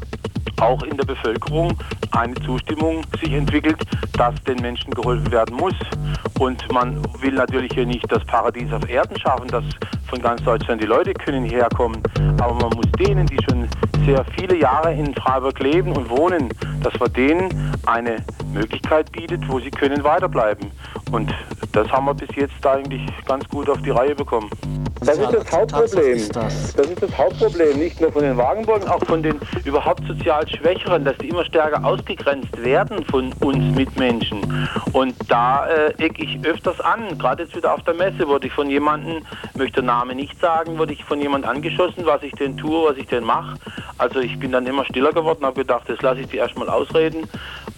auch 0.60 0.82
in 0.82 0.96
der 0.96 1.04
Bevölkerung 1.04 1.76
eine 2.12 2.34
Zustimmung 2.36 3.02
sich 3.20 3.32
entwickelt, 3.32 3.82
dass 4.16 4.34
den 4.44 4.60
Menschen 4.60 4.92
geholfen 4.92 5.30
werden 5.30 5.56
muss. 5.56 5.74
Und 6.38 6.70
man 6.72 7.02
will 7.20 7.34
natürlich 7.34 7.72
hier 7.72 7.86
nicht 7.86 8.10
das 8.10 8.24
Paradies 8.24 8.72
auf 8.72 8.88
Erden 8.88 9.18
schaffen, 9.18 9.48
dass 9.48 9.64
von 10.08 10.20
ganz 10.20 10.42
Deutschland 10.42 10.82
die 10.82 10.86
Leute 10.86 11.12
können 11.12 11.44
hierher 11.44 11.68
kommen. 11.76 12.02
Aber 12.40 12.54
man 12.54 12.70
muss 12.70 12.90
denen, 12.98 13.26
die 13.26 13.38
schon 13.48 13.68
sehr 14.06 14.24
viele 14.36 14.56
Jahre 14.56 14.92
in 14.94 15.14
Freiburg 15.14 15.58
leben 15.60 15.92
und 15.92 16.08
wohnen, 16.08 16.48
dass 16.82 16.98
man 16.98 17.12
denen 17.12 17.72
eine 17.86 18.16
Möglichkeit 18.52 19.10
bietet, 19.12 19.46
wo 19.48 19.60
sie 19.60 19.70
können 19.70 20.02
weiterbleiben. 20.02 20.70
Und 21.10 21.34
das 21.72 21.90
haben 21.90 22.06
wir 22.06 22.14
bis 22.14 22.34
jetzt 22.36 22.66
eigentlich 22.66 23.02
ganz 23.26 23.46
gut 23.48 23.68
auf 23.68 23.80
die 23.82 23.90
Reihe 23.90 24.14
bekommen. 24.14 24.50
Das 25.00 25.18
ist 25.18 25.32
das 25.32 25.52
Hauptproblem. 25.52 26.16
Ist 26.16 26.34
das? 26.34 26.74
das? 26.74 26.86
ist 26.86 27.02
das 27.02 27.16
Hauptproblem, 27.16 27.78
nicht 27.78 28.00
nur 28.00 28.12
von 28.12 28.22
den 28.22 28.36
Wagenburgen, 28.36 28.88
auch 28.88 29.04
von 29.04 29.22
den 29.22 29.38
überhaupt 29.64 30.02
sozial 30.06 30.46
Schwächeren, 30.48 31.04
dass 31.04 31.16
die 31.18 31.28
immer 31.28 31.44
stärker 31.44 31.84
ausgegrenzt 31.84 32.62
werden 32.62 33.04
von 33.04 33.32
uns 33.40 33.76
Mitmenschen. 33.76 34.68
Und 34.92 35.14
da 35.28 35.66
äh, 35.66 35.92
eck 35.98 36.18
ich 36.18 36.38
öfters 36.44 36.80
an. 36.80 37.16
Gerade 37.18 37.44
jetzt 37.44 37.56
wieder 37.56 37.74
auf 37.74 37.82
der 37.84 37.94
Messe 37.94 38.26
wurde 38.26 38.46
ich 38.46 38.52
von 38.52 38.68
jemandem, 38.68 39.22
möchte 39.54 39.74
der 39.74 39.84
Name 39.84 40.14
nicht 40.14 40.38
sagen, 40.40 40.78
wurde 40.78 40.92
ich 40.92 41.04
von 41.04 41.20
jemandem 41.20 41.50
angeschossen, 41.50 42.04
was 42.04 42.22
ich 42.22 42.32
denn 42.32 42.56
tue, 42.56 42.88
was 42.88 42.96
ich 42.96 43.06
denn 43.06 43.24
mache. 43.24 43.56
Also 43.98 44.20
ich 44.20 44.38
bin 44.38 44.52
dann 44.52 44.66
immer 44.66 44.84
stiller 44.84 45.12
geworden, 45.12 45.44
habe 45.44 45.60
gedacht, 45.60 45.84
das 45.88 46.00
lasse 46.02 46.20
ich 46.20 46.28
die 46.28 46.36
erstmal 46.36 46.68
ausreden. 46.68 47.28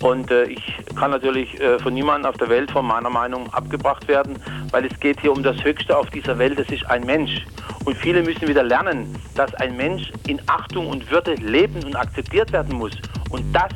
Und 0.03 0.31
äh, 0.31 0.45
ich 0.45 0.63
kann 0.97 1.11
natürlich 1.11 1.61
äh, 1.61 1.79
von 1.79 1.93
niemandem 1.93 2.31
auf 2.31 2.37
der 2.39 2.49
Welt 2.49 2.71
von 2.71 2.87
meiner 2.87 3.11
Meinung 3.11 3.53
abgebracht 3.53 4.09
werden, 4.09 4.37
weil 4.71 4.87
es 4.87 4.99
geht 4.99 5.21
hier 5.21 5.31
um 5.31 5.43
das 5.43 5.63
Höchste 5.63 5.97
auf 5.97 6.09
dieser 6.11 6.39
Welt, 6.39 6.59
das 6.59 6.69
ist 6.71 6.87
ein 6.87 7.05
Mensch. 7.05 7.45
Und 7.85 7.97
viele 7.97 8.23
müssen 8.23 8.49
wieder 8.49 8.63
lernen, 8.63 9.15
dass 9.35 9.53
ein 9.55 9.77
Mensch 9.77 10.11
in 10.27 10.41
Achtung 10.47 10.89
und 10.89 11.11
Würde 11.11 11.35
leben 11.35 11.85
und 11.85 11.97
akzeptiert 11.97 12.51
werden 12.53 12.77
muss. 12.77 12.93
Und 13.29 13.45
das 13.53 13.73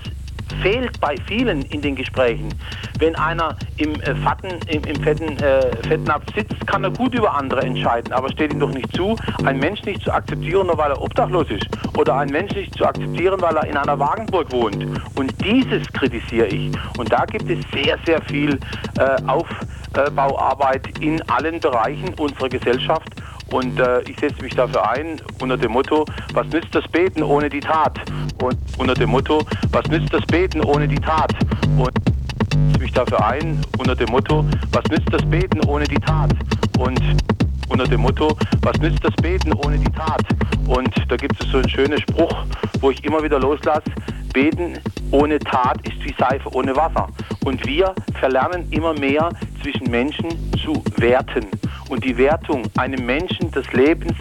fehlt 0.62 1.00
bei 1.00 1.16
vielen 1.26 1.62
in 1.62 1.80
den 1.80 1.94
Gesprächen. 1.96 2.48
Wenn 2.98 3.14
einer 3.16 3.56
im, 3.76 3.94
äh, 4.00 4.14
Fatten, 4.16 4.58
im, 4.68 4.82
im 4.84 5.02
fetten, 5.02 5.36
äh, 5.38 5.70
Fettnapf 5.86 6.24
sitzt, 6.34 6.66
kann 6.66 6.84
er 6.84 6.90
gut 6.90 7.14
über 7.14 7.34
andere 7.34 7.62
entscheiden, 7.62 8.12
aber 8.12 8.30
steht 8.30 8.52
ihm 8.52 8.60
doch 8.60 8.72
nicht 8.72 8.94
zu, 8.94 9.16
einen 9.44 9.58
Mensch 9.58 9.82
nicht 9.82 10.02
zu 10.02 10.12
akzeptieren, 10.12 10.66
nur 10.66 10.78
weil 10.78 10.90
er 10.90 11.00
obdachlos 11.00 11.50
ist. 11.50 11.66
Oder 11.96 12.16
einen 12.16 12.32
Mensch 12.32 12.54
nicht 12.54 12.76
zu 12.76 12.84
akzeptieren, 12.84 13.40
weil 13.40 13.56
er 13.56 13.66
in 13.66 13.76
einer 13.76 13.98
Wagenburg 13.98 14.50
wohnt. 14.52 14.84
Und 15.14 15.34
dieses 15.44 15.86
kritisiere 15.92 16.46
ich. 16.46 16.72
Und 16.98 17.12
da 17.12 17.24
gibt 17.24 17.50
es 17.50 17.58
sehr, 17.72 17.98
sehr 18.06 18.20
viel 18.22 18.58
äh, 18.98 19.16
Aufbauarbeit 19.26 20.98
in 21.00 21.20
allen 21.30 21.60
Bereichen 21.60 22.14
unserer 22.14 22.48
Gesellschaft. 22.48 23.08
Und 23.52 23.78
äh, 23.78 24.00
ich 24.02 24.18
setze 24.18 24.42
mich 24.42 24.54
dafür 24.54 24.88
ein 24.90 25.20
unter 25.40 25.56
dem 25.56 25.72
Motto, 25.72 26.04
was 26.32 26.46
nützt 26.48 26.74
das 26.74 26.86
Beten 26.88 27.22
ohne 27.22 27.48
die 27.48 27.60
Tat? 27.60 28.00
Und 28.42 28.56
unter 28.78 28.94
dem 28.94 29.10
Motto, 29.10 29.42
was 29.70 29.86
nützt 29.88 30.12
das 30.12 30.24
Beten 30.26 30.62
ohne 30.62 30.88
die 30.88 31.00
Tat? 31.00 31.32
Und 31.76 31.92
mich 32.78 32.92
dafür 32.92 33.24
ein 33.24 33.60
unter 33.78 33.94
dem 33.94 34.10
Motto, 34.10 34.44
was 34.72 34.84
nützt 34.90 35.12
das 35.12 35.24
Beten 35.28 35.60
ohne 35.66 35.84
die 35.84 35.96
Tat? 35.96 36.30
Und 36.78 37.00
unter 37.68 37.84
dem 37.84 38.02
Motto, 38.02 38.36
was 38.62 38.78
nützt 38.78 39.02
das 39.02 39.14
Beten 39.16 39.52
ohne 39.52 39.78
die 39.78 39.90
Tat? 39.92 40.22
Und 40.66 40.92
da 41.08 41.16
gibt 41.16 41.42
es 41.42 41.50
so 41.50 41.58
einen 41.58 41.68
schönen 41.68 42.00
Spruch, 42.00 42.44
wo 42.80 42.90
ich 42.90 43.02
immer 43.04 43.22
wieder 43.22 43.38
loslasse, 43.38 43.90
Beten 44.32 44.78
ohne 45.10 45.38
Tat 45.38 45.78
ist 45.86 46.04
wie 46.04 46.14
Seife 46.18 46.52
ohne 46.54 46.74
Wasser. 46.76 47.08
Und 47.44 47.64
wir 47.66 47.94
verlernen 48.18 48.66
immer 48.70 48.92
mehr 48.94 49.30
zwischen 49.62 49.90
Menschen 49.90 50.28
zu 50.62 50.82
werten 50.96 51.46
und 51.88 52.04
die 52.04 52.16
Wertung 52.16 52.62
einem 52.76 53.06
Menschen 53.06 53.50
des 53.50 53.72
Lebens, 53.72 54.14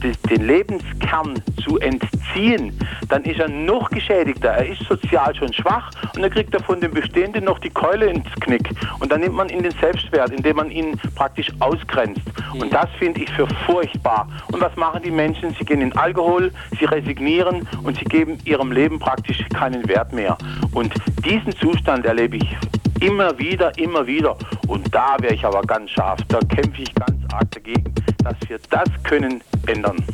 den 0.00 0.46
Lebenskern 0.46 1.42
zu 1.64 1.78
entziehen, 1.78 2.78
dann 3.08 3.24
ist 3.24 3.40
er 3.40 3.48
noch 3.48 3.90
geschädigter. 3.90 4.50
Er 4.50 4.66
ist 4.66 4.82
sozial 4.84 5.34
schon 5.34 5.52
schwach 5.52 5.90
und 6.14 6.22
dann 6.22 6.30
kriegt 6.30 6.54
er 6.54 6.62
von 6.62 6.80
dem 6.80 6.92
Bestehenden 6.92 7.44
noch 7.44 7.58
die 7.58 7.70
Keule 7.70 8.06
ins 8.06 8.28
Knick. 8.40 8.70
Und 8.98 9.10
dann 9.12 9.20
nimmt 9.20 9.34
man 9.34 9.48
ihn 9.48 9.62
den 9.62 9.72
Selbstwert, 9.80 10.30
indem 10.30 10.56
man 10.56 10.70
ihn 10.70 10.98
praktisch 11.14 11.48
ausgrenzt. 11.60 12.22
Und 12.58 12.72
das 12.72 12.88
finde 12.98 13.20
ich 13.20 13.30
für 13.30 13.46
furchtbar. 13.66 14.28
Und 14.52 14.60
was 14.60 14.74
machen 14.76 15.02
die 15.02 15.10
Menschen? 15.10 15.54
Sie 15.58 15.64
gehen 15.64 15.80
in 15.80 15.96
Alkohol, 15.96 16.52
sie 16.78 16.84
resignieren 16.84 17.66
und 17.82 17.98
sie 17.98 18.04
geben 18.04 18.38
ihrem 18.44 18.72
Leben 18.72 18.98
praktisch 18.98 19.44
keinen 19.54 19.86
Wert 19.88 20.12
mehr. 20.12 20.36
Und 20.72 20.92
diesen 21.24 21.52
Zustand 21.56 22.06
erlebe 22.06 22.36
ich 22.36 22.56
Immer 23.00 23.38
wieder, 23.38 23.76
immer 23.78 24.06
wieder. 24.06 24.36
Und 24.68 24.94
da 24.94 25.16
wäre 25.20 25.34
ich 25.34 25.44
aber 25.44 25.62
ganz 25.62 25.90
scharf. 25.90 26.20
Da 26.28 26.38
kämpfe 26.40 26.82
ich 26.82 26.94
ganz 26.94 27.32
arg 27.32 27.50
dagegen, 27.50 27.94
dass 28.22 28.36
wir 28.48 28.58
das 28.70 28.88
können 29.04 29.42
ändern. 29.66 30.04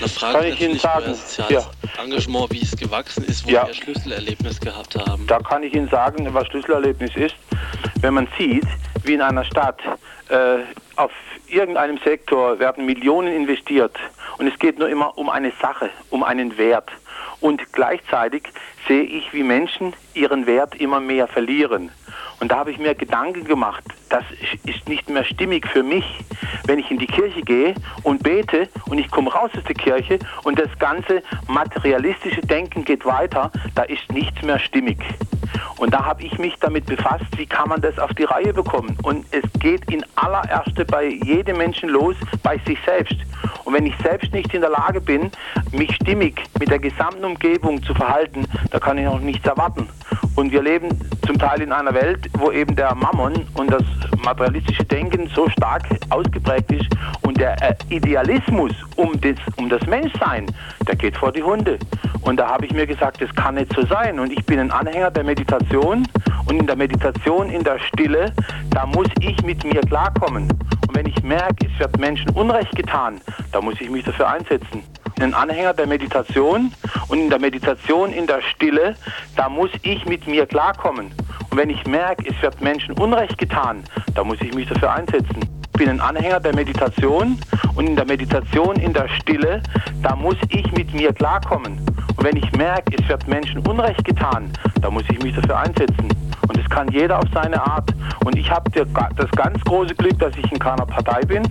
Da 0.00 0.08
frage 0.08 0.38
kann 0.38 0.46
ich 0.46 0.60
Ihnen 0.60 0.78
sagen, 0.78 1.14
ja. 1.48 1.62
Engagement, 2.02 2.50
wie 2.52 2.62
es 2.62 2.76
gewachsen 2.76 3.24
ist, 3.24 3.46
wo 3.46 3.50
ja. 3.50 3.66
wir 3.66 3.74
Schlüsselerlebnis 3.74 4.60
gehabt 4.60 4.96
haben. 4.96 5.26
Da 5.26 5.38
kann 5.38 5.62
ich 5.62 5.74
Ihnen 5.74 5.88
sagen, 5.88 6.26
was 6.32 6.46
Schlüsselerlebnis 6.48 7.14
ist. 7.16 7.36
Wenn 8.00 8.14
man 8.14 8.28
sieht, 8.38 8.66
wie 9.04 9.14
in 9.14 9.22
einer 9.22 9.44
Stadt 9.44 9.80
äh, 10.28 10.58
auf 10.96 11.12
irgendeinem 11.48 11.98
Sektor 11.98 12.58
werden 12.58 12.86
Millionen 12.86 13.34
investiert 13.34 13.96
und 14.38 14.46
es 14.46 14.58
geht 14.58 14.78
nur 14.78 14.88
immer 14.88 15.16
um 15.16 15.28
eine 15.28 15.52
Sache, 15.60 15.90
um 16.10 16.22
einen 16.22 16.56
Wert. 16.58 16.90
Und 17.40 17.72
gleichzeitig 17.72 18.44
sehe 18.86 19.04
ich, 19.04 19.32
wie 19.32 19.42
Menschen 19.42 19.94
ihren 20.14 20.46
Wert 20.46 20.74
immer 20.74 21.00
mehr 21.00 21.28
verlieren. 21.28 21.90
Und 22.40 22.52
da 22.52 22.58
habe 22.58 22.70
ich 22.70 22.78
mir 22.78 22.94
Gedanken 22.94 23.44
gemacht, 23.44 23.82
das 24.10 24.24
ist 24.64 24.88
nicht 24.88 25.08
mehr 25.08 25.24
stimmig 25.24 25.66
für 25.66 25.82
mich, 25.82 26.04
wenn 26.66 26.78
ich 26.78 26.90
in 26.90 26.98
die 26.98 27.06
Kirche 27.06 27.42
gehe 27.42 27.74
und 28.04 28.22
bete 28.22 28.68
und 28.86 28.98
ich 28.98 29.10
komme 29.10 29.32
raus 29.32 29.50
aus 29.56 29.64
der 29.64 29.74
Kirche 29.74 30.18
und 30.44 30.58
das 30.58 30.68
ganze 30.78 31.22
materialistische 31.48 32.40
Denken 32.42 32.84
geht 32.84 33.04
weiter, 33.04 33.50
da 33.74 33.82
ist 33.82 34.10
nichts 34.12 34.40
mehr 34.42 34.58
stimmig. 34.58 34.98
Und 35.78 35.94
da 35.94 36.04
habe 36.04 36.22
ich 36.22 36.38
mich 36.38 36.54
damit 36.60 36.86
befasst, 36.86 37.26
wie 37.36 37.46
kann 37.46 37.68
man 37.68 37.80
das 37.80 37.98
auf 37.98 38.12
die 38.14 38.24
Reihe 38.24 38.52
bekommen. 38.52 38.96
Und 39.02 39.26
es 39.30 39.44
geht 39.60 39.90
in 39.90 40.04
allererste 40.16 40.84
bei 40.84 41.06
jedem 41.06 41.58
Menschen 41.58 41.88
los, 41.88 42.16
bei 42.42 42.58
sich 42.66 42.78
selbst. 42.84 43.16
Und 43.64 43.74
wenn 43.74 43.86
ich 43.86 43.94
selbst 44.02 44.32
nicht 44.32 44.52
in 44.54 44.60
der 44.60 44.70
Lage 44.70 45.00
bin, 45.00 45.30
mich 45.72 45.94
stimmig 45.94 46.42
mit 46.58 46.70
der 46.70 46.78
gesamten 46.78 47.24
Umgebung 47.24 47.82
zu 47.82 47.94
verhalten, 47.94 48.46
da 48.70 48.78
kann 48.78 48.98
ich 48.98 49.06
auch 49.06 49.20
nichts 49.20 49.46
erwarten. 49.46 49.88
Und 50.38 50.52
wir 50.52 50.62
leben 50.62 50.88
zum 51.26 51.36
Teil 51.36 51.62
in 51.62 51.72
einer 51.72 51.92
Welt, 51.92 52.30
wo 52.34 52.52
eben 52.52 52.76
der 52.76 52.94
Mammon 52.94 53.44
und 53.54 53.72
das 53.72 53.82
materialistische 54.22 54.84
Denken 54.84 55.28
so 55.34 55.48
stark 55.48 55.82
ausgeprägt 56.10 56.70
ist 56.70 56.86
und 57.22 57.40
der 57.40 57.60
äh, 57.60 57.74
Idealismus 57.88 58.70
um 58.94 59.20
das, 59.20 59.34
um 59.56 59.68
das 59.68 59.84
Menschsein, 59.86 60.46
der 60.86 60.94
geht 60.94 61.16
vor 61.16 61.32
die 61.32 61.42
Hunde. 61.42 61.76
Und 62.20 62.36
da 62.36 62.48
habe 62.50 62.66
ich 62.66 62.72
mir 62.72 62.86
gesagt, 62.86 63.20
das 63.20 63.34
kann 63.34 63.56
nicht 63.56 63.72
so 63.74 63.84
sein. 63.86 64.20
Und 64.20 64.30
ich 64.30 64.46
bin 64.46 64.60
ein 64.60 64.70
Anhänger 64.70 65.10
der 65.10 65.24
Meditation 65.24 66.06
und 66.46 66.54
in 66.54 66.68
der 66.68 66.76
Meditation, 66.76 67.50
in 67.50 67.64
der 67.64 67.80
Stille, 67.80 68.32
da 68.70 68.86
muss 68.86 69.08
ich 69.18 69.42
mit 69.42 69.64
mir 69.64 69.80
klarkommen. 69.80 70.44
Und 70.86 70.94
wenn 70.94 71.06
ich 71.06 71.20
merke, 71.24 71.66
es 71.66 71.80
wird 71.80 71.98
Menschen 71.98 72.30
Unrecht 72.30 72.76
getan, 72.76 73.20
da 73.50 73.60
muss 73.60 73.74
ich 73.80 73.90
mich 73.90 74.04
dafür 74.04 74.28
einsetzen 74.28 74.84
ein 75.20 75.34
Anhänger 75.34 75.74
der 75.74 75.86
Meditation 75.86 76.72
und 77.08 77.18
in 77.18 77.30
der 77.30 77.38
Meditation 77.38 78.12
in 78.12 78.26
der 78.26 78.40
Stille, 78.42 78.94
da 79.36 79.48
muss 79.48 79.70
ich 79.82 80.04
mit 80.06 80.26
mir 80.26 80.46
klarkommen. 80.46 81.12
Und 81.50 81.56
wenn 81.56 81.70
ich 81.70 81.86
merke, 81.86 82.28
es 82.28 82.40
wird 82.42 82.60
Menschen 82.60 82.94
Unrecht 82.98 83.38
getan, 83.38 83.84
da 84.14 84.24
muss 84.24 84.40
ich 84.40 84.54
mich 84.54 84.68
dafür 84.68 84.92
einsetzen. 84.92 85.40
Ich 85.72 85.78
bin 85.78 85.88
ein 85.88 86.00
Anhänger 86.00 86.40
der 86.40 86.54
Meditation 86.54 87.38
und 87.76 87.86
in 87.86 87.96
der 87.96 88.04
Meditation 88.04 88.76
in 88.76 88.92
der 88.92 89.08
Stille, 89.08 89.62
da 90.02 90.16
muss 90.16 90.36
ich 90.48 90.70
mit 90.72 90.92
mir 90.92 91.12
klarkommen. 91.12 91.78
Und 92.16 92.24
wenn 92.24 92.36
ich 92.36 92.50
merke, 92.52 92.96
es 93.00 93.08
wird 93.08 93.26
Menschen 93.28 93.64
Unrecht 93.66 94.04
getan, 94.04 94.50
da 94.80 94.90
muss 94.90 95.04
ich 95.10 95.22
mich 95.22 95.34
dafür 95.36 95.58
einsetzen. 95.58 96.08
Kann 96.68 96.88
jeder 96.88 97.18
auf 97.18 97.24
seine 97.32 97.60
Art. 97.60 97.92
Und 98.24 98.36
ich 98.36 98.50
habe 98.50 98.70
das 98.70 99.30
ganz 99.32 99.62
große 99.64 99.94
Glück, 99.94 100.18
dass 100.18 100.36
ich 100.36 100.52
in 100.52 100.58
keiner 100.58 100.86
Partei 100.86 101.20
bin. 101.22 101.42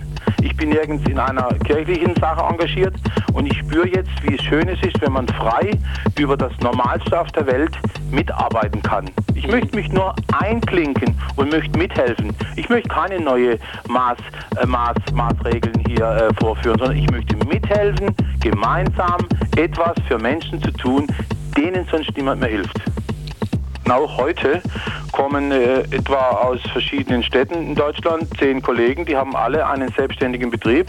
Ich 0.42 0.56
bin 0.56 0.70
nirgends 0.70 1.08
in 1.08 1.18
einer 1.18 1.48
kirchlichen 1.64 2.14
Sache 2.16 2.42
engagiert 2.42 2.94
und 3.32 3.46
ich 3.46 3.58
spüre 3.58 3.88
jetzt, 3.88 4.10
wie 4.22 4.38
schön 4.38 4.68
es 4.68 4.80
ist, 4.82 5.00
wenn 5.00 5.12
man 5.12 5.26
frei 5.28 5.70
über 6.18 6.36
das 6.36 6.52
Normalste 6.60 7.20
auf 7.20 7.30
der 7.32 7.46
Welt 7.46 7.76
mitarbeiten 8.10 8.80
kann. 8.82 9.10
Ich 9.34 9.46
möchte 9.48 9.74
mich 9.76 9.88
nur 9.90 10.14
einklinken 10.32 11.18
und 11.36 11.50
möchte 11.50 11.76
mithelfen. 11.78 12.34
Ich 12.56 12.68
möchte 12.68 12.88
keine 12.88 13.20
neue 13.20 13.58
Maß, 13.88 14.18
äh, 14.60 14.66
Maß, 14.66 14.96
Maßregeln 15.12 15.84
hier 15.86 16.04
äh, 16.04 16.34
vorführen, 16.40 16.78
sondern 16.78 16.96
ich 16.96 17.10
möchte 17.10 17.36
mithelfen, 17.46 18.14
gemeinsam 18.40 19.18
etwas 19.56 19.94
für 20.06 20.18
Menschen 20.18 20.62
zu 20.62 20.70
tun, 20.72 21.06
denen 21.56 21.86
sonst 21.90 22.16
niemand 22.16 22.40
mehr 22.40 22.50
hilft. 22.50 22.80
Auch 23.88 24.18
heute 24.18 24.60
kommen 25.18 25.50
äh, 25.50 25.80
etwa 25.90 26.30
aus 26.30 26.60
verschiedenen 26.72 27.24
Städten 27.24 27.54
in 27.54 27.74
Deutschland 27.74 28.28
zehn 28.38 28.62
Kollegen, 28.62 29.04
die 29.04 29.16
haben 29.16 29.34
alle 29.34 29.66
einen 29.66 29.88
selbstständigen 29.88 30.48
Betrieb. 30.48 30.86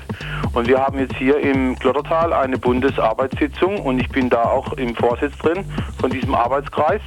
Und 0.54 0.68
wir 0.68 0.78
haben 0.78 1.00
jetzt 1.00 1.16
hier 1.16 1.40
im 1.40 1.78
Klottertal 1.80 2.32
eine 2.32 2.60
Bundesarbeitssitzung 2.60 3.80
und 3.80 3.98
ich 4.00 4.08
bin 4.10 4.30
da 4.30 4.44
auch 4.44 4.74
im 4.74 4.96
Vorsitz 4.96 5.36
drin 5.40 5.66
von 6.00 6.12
diesem 6.12 6.36
Arbeitskreis. 6.36 7.02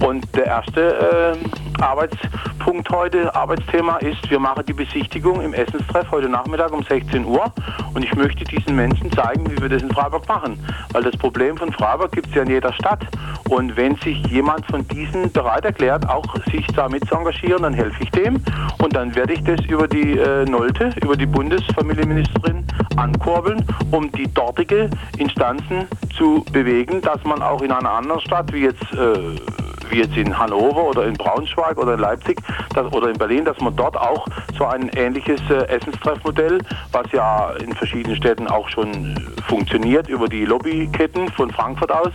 Und 0.00 0.26
der 0.34 0.46
erste 0.46 1.36
äh, 1.38 1.82
Arbeitspunkt 1.82 2.90
heute, 2.90 3.32
Arbeitsthema 3.32 3.98
ist, 3.98 4.28
wir 4.28 4.40
machen 4.40 4.64
die 4.66 4.72
Besichtigung 4.72 5.40
im 5.42 5.54
Essenstreff 5.54 6.10
heute 6.10 6.28
Nachmittag 6.28 6.72
um 6.72 6.82
16 6.82 7.24
Uhr. 7.24 7.52
Und 7.94 8.04
ich 8.04 8.14
möchte 8.16 8.42
diesen 8.44 8.74
Menschen 8.74 9.12
zeigen, 9.12 9.48
wie 9.48 9.60
wir 9.60 9.68
das 9.68 9.82
in 9.82 9.90
Freiburg 9.90 10.26
machen. 10.26 10.58
Weil 10.92 11.04
das 11.04 11.16
Problem 11.16 11.56
von 11.56 11.72
Freiburg 11.72 12.10
gibt 12.10 12.28
es 12.28 12.34
ja 12.34 12.42
in 12.42 12.50
jeder 12.50 12.72
Stadt. 12.72 13.06
Und 13.48 13.76
wenn 13.76 13.94
sich 13.96 14.26
jemand 14.26 14.66
von 14.66 14.86
diesen 14.88 15.30
bereit 15.30 15.64
erklärt, 15.64 16.08
auch 16.08 16.24
sich 16.50 16.63
damit 16.68 17.06
zu 17.08 17.14
engagieren, 17.14 17.62
dann 17.62 17.74
helfe 17.74 18.02
ich 18.02 18.10
dem. 18.10 18.42
Und 18.82 18.94
dann 18.94 19.14
werde 19.14 19.34
ich 19.34 19.42
das 19.44 19.60
über 19.66 19.88
die 19.88 20.18
äh, 20.18 20.44
Nolte, 20.44 20.90
über 21.02 21.16
die 21.16 21.26
Bundesfamilienministerin 21.26 22.64
ankurbeln, 22.96 23.64
um 23.90 24.10
die 24.12 24.32
dortige 24.32 24.90
Instanzen 25.18 25.86
zu 26.16 26.44
bewegen, 26.52 27.00
dass 27.02 27.22
man 27.24 27.42
auch 27.42 27.62
in 27.62 27.72
einer 27.72 27.90
anderen 27.90 28.20
Stadt, 28.20 28.52
wie 28.52 28.64
jetzt 28.64 28.84
äh, 28.92 29.63
wie 29.90 30.00
jetzt 30.00 30.16
in 30.16 30.36
Hannover 30.36 30.84
oder 30.84 31.06
in 31.06 31.14
Braunschweig 31.14 31.76
oder 31.78 31.94
in 31.94 32.00
Leipzig 32.00 32.40
dass, 32.74 32.92
oder 32.92 33.08
in 33.08 33.18
Berlin, 33.18 33.44
dass 33.44 33.58
man 33.60 33.74
dort 33.76 33.96
auch 33.96 34.26
so 34.56 34.66
ein 34.66 34.90
ähnliches 34.96 35.40
äh, 35.50 35.66
Essenstreffmodell, 35.68 36.58
was 36.92 37.10
ja 37.12 37.50
in 37.62 37.72
verschiedenen 37.74 38.16
Städten 38.16 38.48
auch 38.48 38.68
schon 38.68 39.18
funktioniert 39.46 40.08
über 40.08 40.28
die 40.28 40.44
Lobbyketten 40.44 41.28
von 41.30 41.50
Frankfurt 41.50 41.92
aus, 41.92 42.12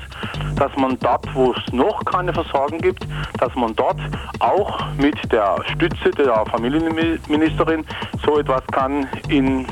dass 0.56 0.76
man 0.76 0.98
dort, 1.00 1.26
wo 1.34 1.54
es 1.54 1.74
noch 1.74 2.04
keine 2.06 2.34
Versorgung 2.34 2.80
gibt, 2.80 3.08
dass 3.40 3.54
man 3.56 3.76
dort 3.76 4.00
auch 4.40 4.80
mit 4.98 5.16
der 5.32 5.58
Stütze 5.74 6.12
der 6.12 6.46
Familienministerin 6.46 7.86
so 8.26 8.40
etwas 8.40 8.66
kann 8.72 9.08
in 9.30 9.66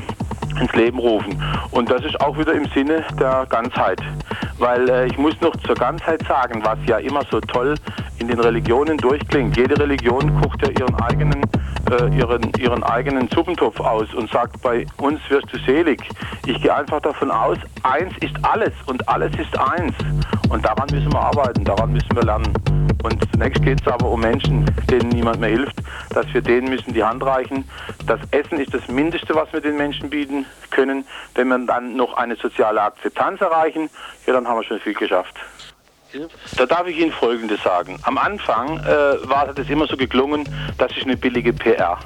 ins 0.60 0.72
Leben 0.72 0.98
rufen. 0.98 1.40
Und 1.70 1.90
das 1.90 2.04
ist 2.04 2.20
auch 2.20 2.36
wieder 2.38 2.52
im 2.52 2.66
Sinne 2.74 3.04
der 3.18 3.46
Ganzheit. 3.48 4.00
Weil 4.58 4.88
äh, 4.88 5.06
ich 5.06 5.16
muss 5.18 5.40
noch 5.40 5.54
zur 5.58 5.74
Ganzheit 5.74 6.22
sagen, 6.26 6.62
was 6.64 6.78
ja 6.86 6.98
immer 6.98 7.22
so 7.30 7.40
toll 7.40 7.74
in 8.18 8.28
den 8.28 8.40
Religionen 8.40 8.98
durchklingt. 8.98 9.56
Jede 9.56 9.78
Religion 9.78 10.40
guckt 10.40 10.62
ja 10.62 10.70
ihren 10.70 10.94
eigenen, 10.96 11.42
äh, 11.90 12.16
ihren, 12.16 12.52
ihren 12.58 12.82
eigenen 12.82 13.28
Suppentopf 13.28 13.80
aus 13.80 14.12
und 14.14 14.30
sagt, 14.30 14.60
bei 14.62 14.86
uns 14.98 15.20
wirst 15.28 15.52
du 15.52 15.58
selig. 15.58 16.02
Ich 16.46 16.60
gehe 16.60 16.74
einfach 16.74 17.00
davon 17.00 17.30
aus, 17.30 17.58
eins 17.82 18.12
ist 18.20 18.34
alles 18.42 18.72
und 18.86 19.08
alles 19.08 19.32
ist 19.38 19.58
eins. 19.58 19.94
Und 20.48 20.64
daran 20.64 20.88
müssen 20.90 21.12
wir 21.12 21.20
arbeiten, 21.20 21.64
daran 21.64 21.92
müssen 21.92 22.14
wir 22.14 22.22
lernen. 22.22 22.52
Und 23.02 23.22
zunächst 23.30 23.62
geht 23.62 23.80
es 23.80 23.86
aber 23.86 24.10
um 24.10 24.20
Menschen, 24.20 24.64
denen 24.90 25.10
niemand 25.10 25.40
mehr 25.40 25.50
hilft, 25.50 25.76
dass 26.10 26.26
wir 26.32 26.42
denen 26.42 26.68
müssen 26.68 26.94
die 26.94 27.04
Hand 27.04 27.22
reichen. 27.22 27.64
Das 28.06 28.18
Essen 28.32 28.58
ist 28.58 28.74
das 28.74 28.88
Mindeste, 28.88 29.34
was 29.34 29.52
wir 29.52 29.60
den 29.60 29.76
Menschen 29.76 30.10
bieten 30.10 30.46
können. 30.70 31.04
Wenn 31.34 31.48
wir 31.48 31.58
dann 31.58 31.94
noch 31.94 32.14
eine 32.14 32.34
soziale 32.36 32.82
Akzeptanz 32.82 33.40
erreichen, 33.40 33.88
ja, 34.26 34.32
dann 34.32 34.48
haben 34.48 34.58
wir 34.58 34.64
schon 34.64 34.80
viel 34.80 34.94
geschafft. 34.94 35.36
Da 36.56 36.64
darf 36.64 36.86
ich 36.86 36.98
Ihnen 36.98 37.12
Folgendes 37.12 37.62
sagen. 37.62 37.98
Am 38.04 38.16
Anfang 38.16 38.78
äh, 38.78 39.28
war 39.28 39.52
das 39.54 39.68
immer 39.68 39.86
so 39.86 39.96
geklungen, 39.96 40.48
das 40.78 40.90
ist 40.96 41.04
eine 41.04 41.16
billige 41.16 41.52
PR. 41.52 41.98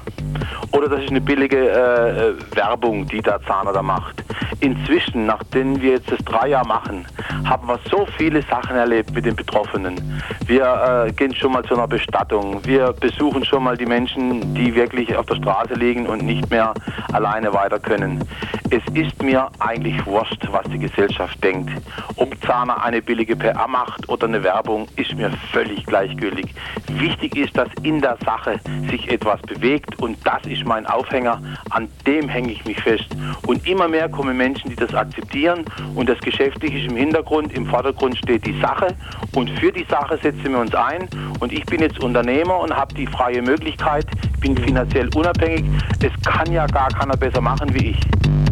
Oder 0.71 0.89
das 0.89 1.03
ist 1.03 1.09
eine 1.09 1.21
billige 1.21 1.57
äh, 1.57 2.29
äh, 2.29 2.35
Werbung, 2.55 3.05
die 3.07 3.21
der 3.21 3.41
Zahner 3.43 3.71
da 3.71 3.81
macht. 3.81 4.23
Inzwischen, 4.59 5.25
nachdem 5.25 5.81
wir 5.81 5.91
jetzt 5.91 6.11
das 6.11 6.19
drei 6.25 6.49
Jahre 6.49 6.67
machen, 6.67 7.05
haben 7.45 7.67
wir 7.67 7.79
so 7.89 8.05
viele 8.17 8.41
Sachen 8.43 8.75
erlebt 8.75 9.11
mit 9.13 9.25
den 9.25 9.35
Betroffenen. 9.35 10.21
Wir 10.45 11.05
äh, 11.07 11.11
gehen 11.11 11.33
schon 11.35 11.53
mal 11.53 11.63
zu 11.63 11.75
einer 11.75 11.87
Bestattung. 11.87 12.59
Wir 12.65 12.91
besuchen 12.93 13.45
schon 13.45 13.63
mal 13.63 13.77
die 13.77 13.85
Menschen, 13.85 14.53
die 14.53 14.73
wirklich 14.75 15.15
auf 15.15 15.25
der 15.27 15.35
Straße 15.35 15.75
liegen 15.75 16.07
und 16.07 16.23
nicht 16.23 16.49
mehr 16.49 16.73
alleine 17.11 17.53
weiter 17.53 17.79
können. 17.79 18.27
Es 18.75 18.81
ist 18.95 19.21
mir 19.21 19.51
eigentlich 19.59 20.03
wurscht, 20.07 20.47
was 20.49 20.63
die 20.63 20.79
Gesellschaft 20.79 21.43
denkt. 21.43 21.69
Ob 22.15 22.35
Zahner 22.43 22.83
eine 22.83 23.03
billige 23.03 23.35
PR 23.35 23.67
macht 23.67 24.09
oder 24.09 24.25
eine 24.25 24.43
Werbung, 24.43 24.87
ist 24.95 25.13
mir 25.13 25.29
völlig 25.51 25.85
gleichgültig. 25.85 26.55
Wichtig 26.87 27.37
ist, 27.37 27.55
dass 27.55 27.67
in 27.83 28.01
der 28.01 28.17
Sache 28.25 28.59
sich 28.89 29.11
etwas 29.11 29.39
bewegt 29.43 30.01
und 30.01 30.17
das 30.25 30.43
ist 30.47 30.65
mein 30.65 30.87
Aufhänger. 30.87 31.39
An 31.69 31.87
dem 32.07 32.27
hänge 32.27 32.51
ich 32.51 32.65
mich 32.65 32.81
fest. 32.81 33.05
Und 33.45 33.67
immer 33.67 33.87
mehr 33.87 34.09
kommen 34.09 34.35
Menschen, 34.35 34.71
die 34.71 34.75
das 34.75 34.95
akzeptieren 34.95 35.65
und 35.93 36.09
das 36.09 36.17
Geschäftliche 36.21 36.79
ist 36.79 36.89
im 36.89 36.97
Hintergrund, 36.97 37.53
im 37.53 37.67
Vordergrund 37.67 38.17
steht 38.17 38.43
die 38.43 38.59
Sache 38.59 38.95
und 39.35 39.51
für 39.59 39.71
die 39.71 39.85
Sache 39.87 40.17
setzen 40.17 40.51
wir 40.51 40.57
uns 40.57 40.73
ein. 40.73 41.07
Und 41.39 41.53
ich 41.53 41.63
bin 41.67 41.79
jetzt 41.79 41.99
Unternehmer 41.99 42.59
und 42.59 42.75
habe 42.75 42.91
die 42.95 43.05
freie 43.05 43.43
Möglichkeit, 43.43 44.07
bin 44.39 44.57
finanziell 44.57 45.09
unabhängig. 45.13 45.63
Es 46.01 46.11
kann 46.25 46.51
ja 46.51 46.65
gar 46.65 46.89
keiner 46.89 47.15
besser 47.15 47.39
machen 47.39 47.71
wie 47.75 47.91
ich. 47.91 47.99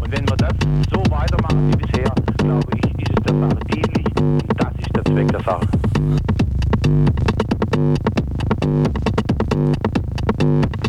Und 0.01 0.10
wenn 0.11 0.27
wir 0.27 0.35
das 0.35 0.53
so 0.91 0.99
weitermachen 1.09 1.71
wie 1.71 1.77
bisher, 1.77 2.13
glaube 2.37 2.67
ich, 2.75 2.85
ist 3.01 3.17
es 3.17 3.23
der 3.23 3.39
Sache 3.39 3.59
dienlich 3.71 4.05
das 4.57 4.73
ist 4.77 4.95
der 4.95 5.05
Zweck 5.05 5.27
der 5.29 5.39
Sache. 5.39 5.67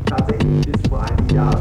Tatsächlich 0.06 0.66
bis 0.66 0.88
vor 0.88 1.02
einem 1.02 1.28
Jahr 1.28 1.60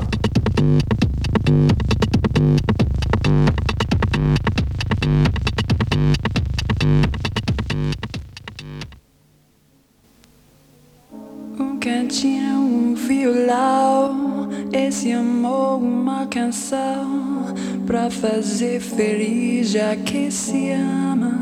cantinho, 11.82 12.60
um 12.60 12.94
violão, 12.94 14.48
esse 14.72 15.12
amor, 15.12 15.82
uma 15.82 16.28
canção 16.28 17.56
pra 17.88 18.08
fazer 18.12 18.80
feliz 18.80 19.72
já 19.72 19.96
que 19.96 20.30
se 20.30 20.70
ama. 20.72 21.40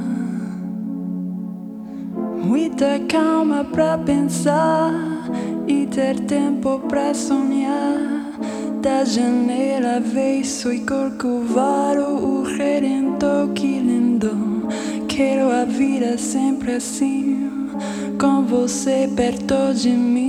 Muita 2.42 3.00
calma 3.10 3.66
pra 3.66 3.98
pensar 3.98 4.94
e 5.68 5.86
ter 5.86 6.18
tempo 6.22 6.80
pra 6.88 7.14
sonhar. 7.14 8.00
Da 8.82 9.04
janela 9.04 10.00
vejo 10.00 10.72
e 10.72 10.80
corcovado 10.80 12.02
o 12.02 12.44
redentor 12.44 13.50
que 13.50 13.80
lindo. 13.80 14.70
Quero 15.10 15.52
a 15.52 15.66
vida 15.66 16.18
sempre 16.18 16.76
assim, 16.76 17.70
com 18.18 18.44
você 18.46 19.10
perto 19.14 19.74
de 19.74 19.90
mim, 19.90 20.29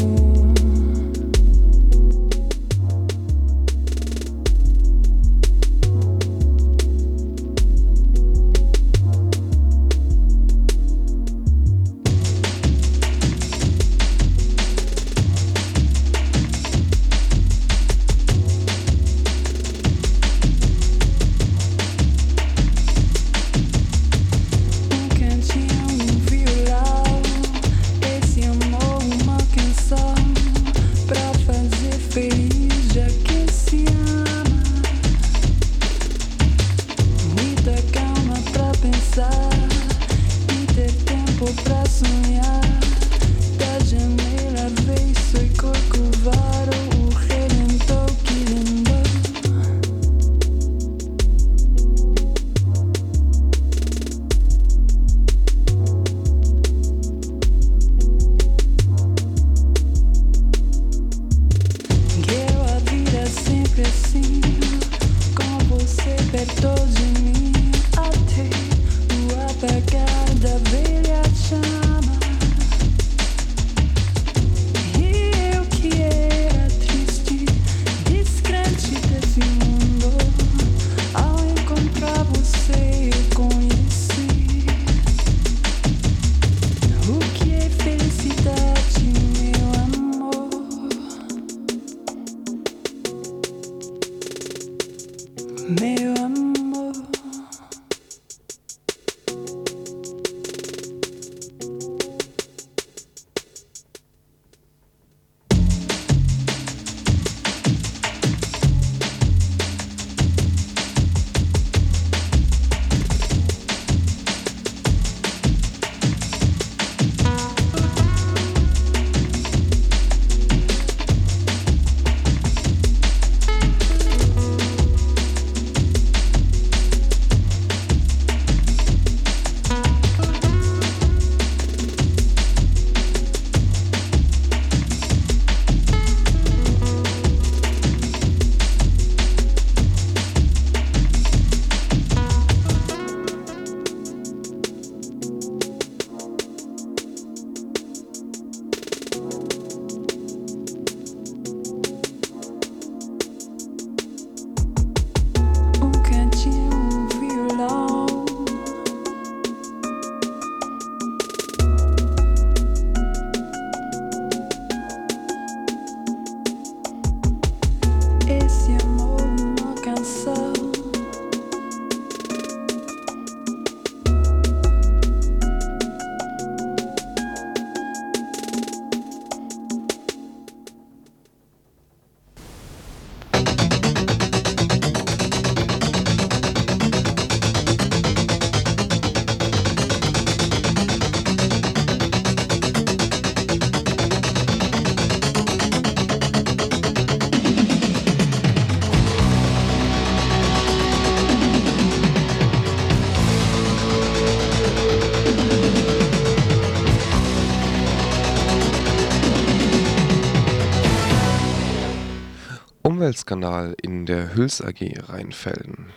Umweltskandal 213.01 213.75
in 213.81 214.05
der 214.05 214.35
Hüls 214.35 214.61
AG 214.61 214.79
Rheinfelden. 215.09 215.91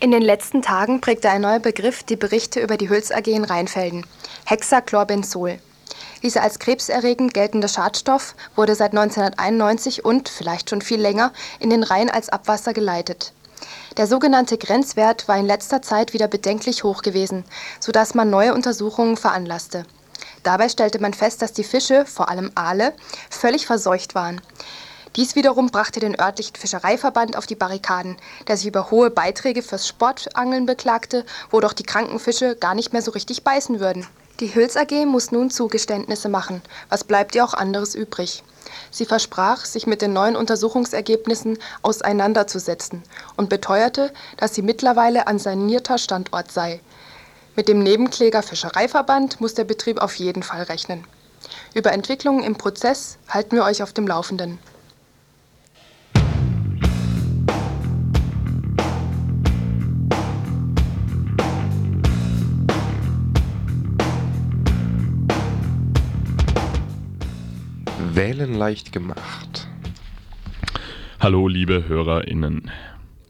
In 0.00 0.10
den 0.10 0.20
letzten 0.20 0.60
Tagen 0.60 1.00
prägte 1.00 1.30
ein 1.30 1.40
neuer 1.40 1.60
Begriff 1.60 2.02
die 2.02 2.16
Berichte 2.16 2.60
über 2.60 2.76
die 2.76 2.90
Hüls 2.90 3.10
AG 3.10 3.26
in 3.26 3.44
Rheinfelden. 3.44 4.04
Hexachlorbenzol. 4.44 5.60
Dieser 6.22 6.42
als 6.42 6.58
krebserregend 6.58 7.32
geltende 7.32 7.70
Schadstoff 7.70 8.34
wurde 8.54 8.74
seit 8.74 8.90
1991 8.90 10.04
und, 10.04 10.28
vielleicht 10.28 10.68
schon 10.68 10.82
viel 10.82 11.00
länger, 11.00 11.32
in 11.58 11.70
den 11.70 11.84
Rhein 11.84 12.10
als 12.10 12.28
Abwasser 12.28 12.74
geleitet. 12.74 13.32
Der 13.96 14.06
sogenannte 14.06 14.58
Grenzwert 14.58 15.26
war 15.26 15.38
in 15.38 15.46
letzter 15.46 15.80
Zeit 15.80 16.12
wieder 16.12 16.28
bedenklich 16.28 16.84
hoch 16.84 17.00
gewesen, 17.00 17.44
sodass 17.80 18.14
man 18.14 18.28
neue 18.28 18.52
Untersuchungen 18.52 19.16
veranlasste. 19.16 19.86
Dabei 20.42 20.68
stellte 20.68 21.00
man 21.00 21.14
fest, 21.14 21.42
dass 21.42 21.52
die 21.52 21.64
Fische, 21.64 22.06
vor 22.06 22.28
allem 22.28 22.50
Aale, 22.54 22.94
völlig 23.30 23.66
verseucht 23.66 24.14
waren. 24.14 24.40
Dies 25.18 25.34
wiederum 25.34 25.66
brachte 25.66 25.98
den 25.98 26.16
örtlichen 26.16 26.54
Fischereiverband 26.54 27.36
auf 27.36 27.44
die 27.44 27.56
Barrikaden, 27.56 28.16
der 28.46 28.56
sich 28.56 28.68
über 28.68 28.92
hohe 28.92 29.10
Beiträge 29.10 29.64
fürs 29.64 29.88
Sportangeln 29.88 30.64
beklagte, 30.64 31.26
wo 31.50 31.58
doch 31.58 31.72
die 31.72 31.82
kranken 31.82 32.20
Fische 32.20 32.54
gar 32.54 32.76
nicht 32.76 32.92
mehr 32.92 33.02
so 33.02 33.10
richtig 33.10 33.42
beißen 33.42 33.80
würden. 33.80 34.06
Die 34.38 34.54
Hüls 34.54 34.76
AG 34.76 34.92
muss 35.06 35.32
nun 35.32 35.50
Zugeständnisse 35.50 36.28
machen. 36.28 36.62
Was 36.88 37.02
bleibt 37.02 37.34
ihr 37.34 37.44
auch 37.44 37.54
anderes 37.54 37.96
übrig? 37.96 38.44
Sie 38.92 39.06
versprach, 39.06 39.64
sich 39.64 39.88
mit 39.88 40.02
den 40.02 40.12
neuen 40.12 40.36
Untersuchungsergebnissen 40.36 41.58
auseinanderzusetzen 41.82 43.02
und 43.36 43.48
beteuerte, 43.48 44.12
dass 44.36 44.54
sie 44.54 44.62
mittlerweile 44.62 45.26
ein 45.26 45.40
sanierter 45.40 45.98
Standort 45.98 46.52
sei. 46.52 46.80
Mit 47.56 47.66
dem 47.66 47.80
Nebenkläger 47.82 48.44
Fischereiverband 48.44 49.40
muss 49.40 49.54
der 49.54 49.64
Betrieb 49.64 50.00
auf 50.00 50.14
jeden 50.14 50.44
Fall 50.44 50.62
rechnen. 50.62 51.02
Über 51.74 51.90
Entwicklungen 51.90 52.44
im 52.44 52.54
Prozess 52.54 53.18
halten 53.28 53.56
wir 53.56 53.64
euch 53.64 53.82
auf 53.82 53.92
dem 53.92 54.06
Laufenden. 54.06 54.60
Wählen 68.18 68.54
leicht 68.54 68.90
gemacht. 68.90 69.68
Hallo, 71.20 71.46
liebe 71.46 71.86
HörerInnen. 71.86 72.68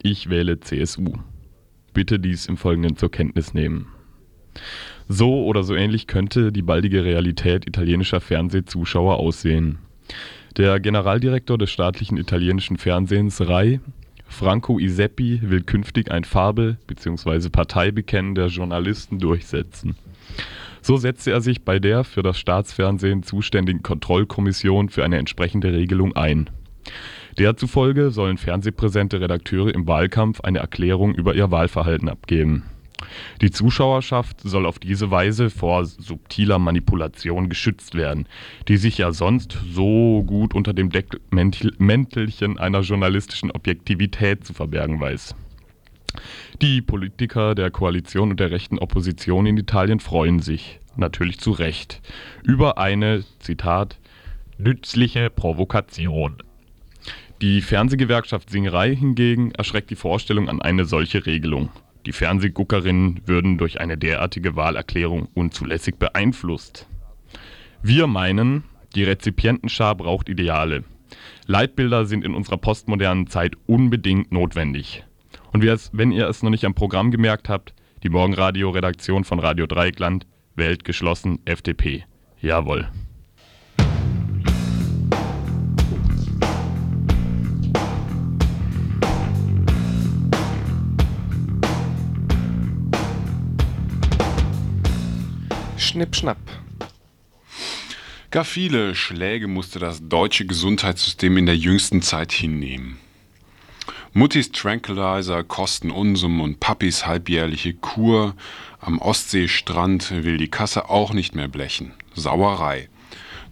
Ich 0.03 0.31
wähle 0.31 0.61
CSU. 0.61 1.13
Bitte 1.93 2.19
dies 2.19 2.47
im 2.47 2.57
Folgenden 2.57 2.97
zur 2.97 3.11
Kenntnis 3.11 3.53
nehmen. 3.53 3.89
So 5.07 5.45
oder 5.45 5.63
so 5.63 5.75
ähnlich 5.75 6.07
könnte 6.07 6.53
die 6.53 6.63
baldige 6.63 7.05
Realität 7.05 7.69
italienischer 7.69 8.23
Fernsehzuschauer 8.23 9.19
aussehen. 9.19 9.77
Der 10.57 10.81
Generaldirektor 10.81 11.59
des 11.59 11.71
staatlichen 11.71 12.17
italienischen 12.17 12.79
Fernsehens 12.79 13.47
RAI, 13.47 13.81
Franco 14.27 14.79
Iseppi, 14.79 15.43
will 15.43 15.65
künftig 15.65 16.11
ein 16.11 16.25
Farbe- 16.25 16.79
bzw. 16.87 17.51
Parteibekennen 17.51 18.35
der 18.35 18.47
Journalisten 18.47 19.19
durchsetzen. 19.19 19.97
So 20.89 20.97
setzte 20.97 21.33
er 21.33 21.43
sich 21.43 21.67
bei 21.67 21.79
der 21.79 22.03
für 22.03 22.23
das 22.23 22.39
Staatsfernsehen 22.39 23.23
zuständigen 23.23 23.83
Kontrollkommission 23.83 24.89
für 24.89 25.05
eine 25.05 25.19
entsprechende 25.19 25.71
Regelung 25.71 26.17
ein. 26.17 26.49
Der 27.37 27.59
zufolge 27.59 28.11
sollen 28.11 28.39
fernsehpräsente 28.39 29.21
Redakteure 29.21 29.75
im 29.75 29.87
Wahlkampf 29.87 30.41
eine 30.41 30.61
Erklärung 30.61 31.15
über 31.15 31.35
ihr 31.35 31.51
Wahlverhalten 31.51 32.09
abgeben. 32.09 32.63
Die 33.43 33.51
Zuschauerschaft 33.51 34.41
soll 34.41 34.65
auf 34.65 34.79
diese 34.79 35.11
Weise 35.11 35.51
vor 35.51 35.85
subtiler 35.85 36.59
Manipulation 36.59 37.51
geschützt 37.51 37.95
werden, 37.95 38.27
die 38.67 38.79
sich 38.79 38.97
ja 38.97 39.13
sonst 39.13 39.59
so 39.71 40.25
gut 40.27 40.55
unter 40.55 40.73
dem 40.73 40.89
Deckmäntelchen 40.89 42.59
einer 42.59 42.81
journalistischen 42.81 43.51
Objektivität 43.51 44.47
zu 44.47 44.55
verbergen 44.55 44.99
weiß. 44.99 45.35
Die 46.61 46.83
Politiker 46.83 47.55
der 47.55 47.71
Koalition 47.71 48.31
und 48.31 48.41
der 48.41 48.51
rechten 48.51 48.79
Opposition 48.79 49.47
in 49.47 49.57
Italien 49.57 50.01
freuen 50.01 50.41
sich, 50.41 50.81
natürlich 50.97 51.39
zu 51.39 51.53
Recht, 51.53 52.01
über 52.43 52.79
eine, 52.79 53.25
Zitat, 53.39 53.99
nützliche 54.59 55.31
Provokation. 55.31 56.43
Die 57.41 57.63
Fernsehgewerkschaft 57.63 58.51
Singerei 58.51 58.97
hingegen 58.97 59.53
erschreckt 59.53 59.91
die 59.91 59.97
Vorstellung 59.97 60.49
an 60.49 60.61
eine 60.61 60.85
solche 60.85 61.25
Regelung. 61.25 61.71
Die 62.07 62.13
Fernsehguckerinnen 62.13 63.21
würden 63.27 63.59
durch 63.59 63.81
eine 63.81 63.97
derartige 63.97 64.57
Wahlerklärung 64.57 65.29
unzulässig 65.35 65.97
beeinflusst. 65.97 66.89
Wir 67.83 68.07
meinen, 68.09 68.65
die 68.97 69.05
Rezipientenschar 69.05 69.95
braucht 69.95 70.29
Ideale. 70.29 70.83
Leitbilder 71.47 72.07
sind 72.07 72.25
in 72.25 72.35
unserer 72.35 72.57
postmodernen 72.57 73.29
Zeit 73.29 73.55
unbedingt 73.67 74.33
notwendig. 74.33 75.05
Und 75.53 75.63
wenn 75.93 76.13
ihr 76.13 76.29
es 76.29 76.43
noch 76.43 76.51
nicht 76.51 76.65
am 76.65 76.75
Programm 76.75 77.11
gemerkt 77.11 77.49
habt, 77.49 77.75
die 78.03 78.11
Morgenradio-Redaktion 78.11 79.25
von 79.25 79.39
Radio 79.39 79.67
Dreieckland 79.67 80.27
wählt 80.55 80.85
geschlossen 80.85 81.39
FDP. 81.45 82.05
Jawohl. 82.41 82.89
Schnipp, 95.77 96.15
schnapp. 96.15 96.39
Gar 98.31 98.45
viele 98.45 98.95
Schläge 98.95 99.49
musste 99.49 99.79
das 99.79 100.07
deutsche 100.07 100.45
Gesundheitssystem 100.45 101.39
in 101.39 101.47
der 101.47 101.57
jüngsten 101.57 102.03
Zeit 102.03 102.31
hinnehmen. 102.31 102.99
Muttis 104.19 104.51
Tranquilizer 104.51 105.45
kosten 105.45 105.93
Unsummen 105.93 106.41
und 106.41 106.59
Papis 106.59 107.07
halbjährliche 107.07 107.73
Kur 107.73 108.35
am 108.81 108.99
Ostseestrand 108.99 110.25
will 110.25 110.39
die 110.39 110.51
Kasse 110.51 110.91
auch 110.91 111.13
nicht 111.13 111.37
mehr 111.37 111.47
blechen. 111.47 111.93
Sauerei. 112.17 112.89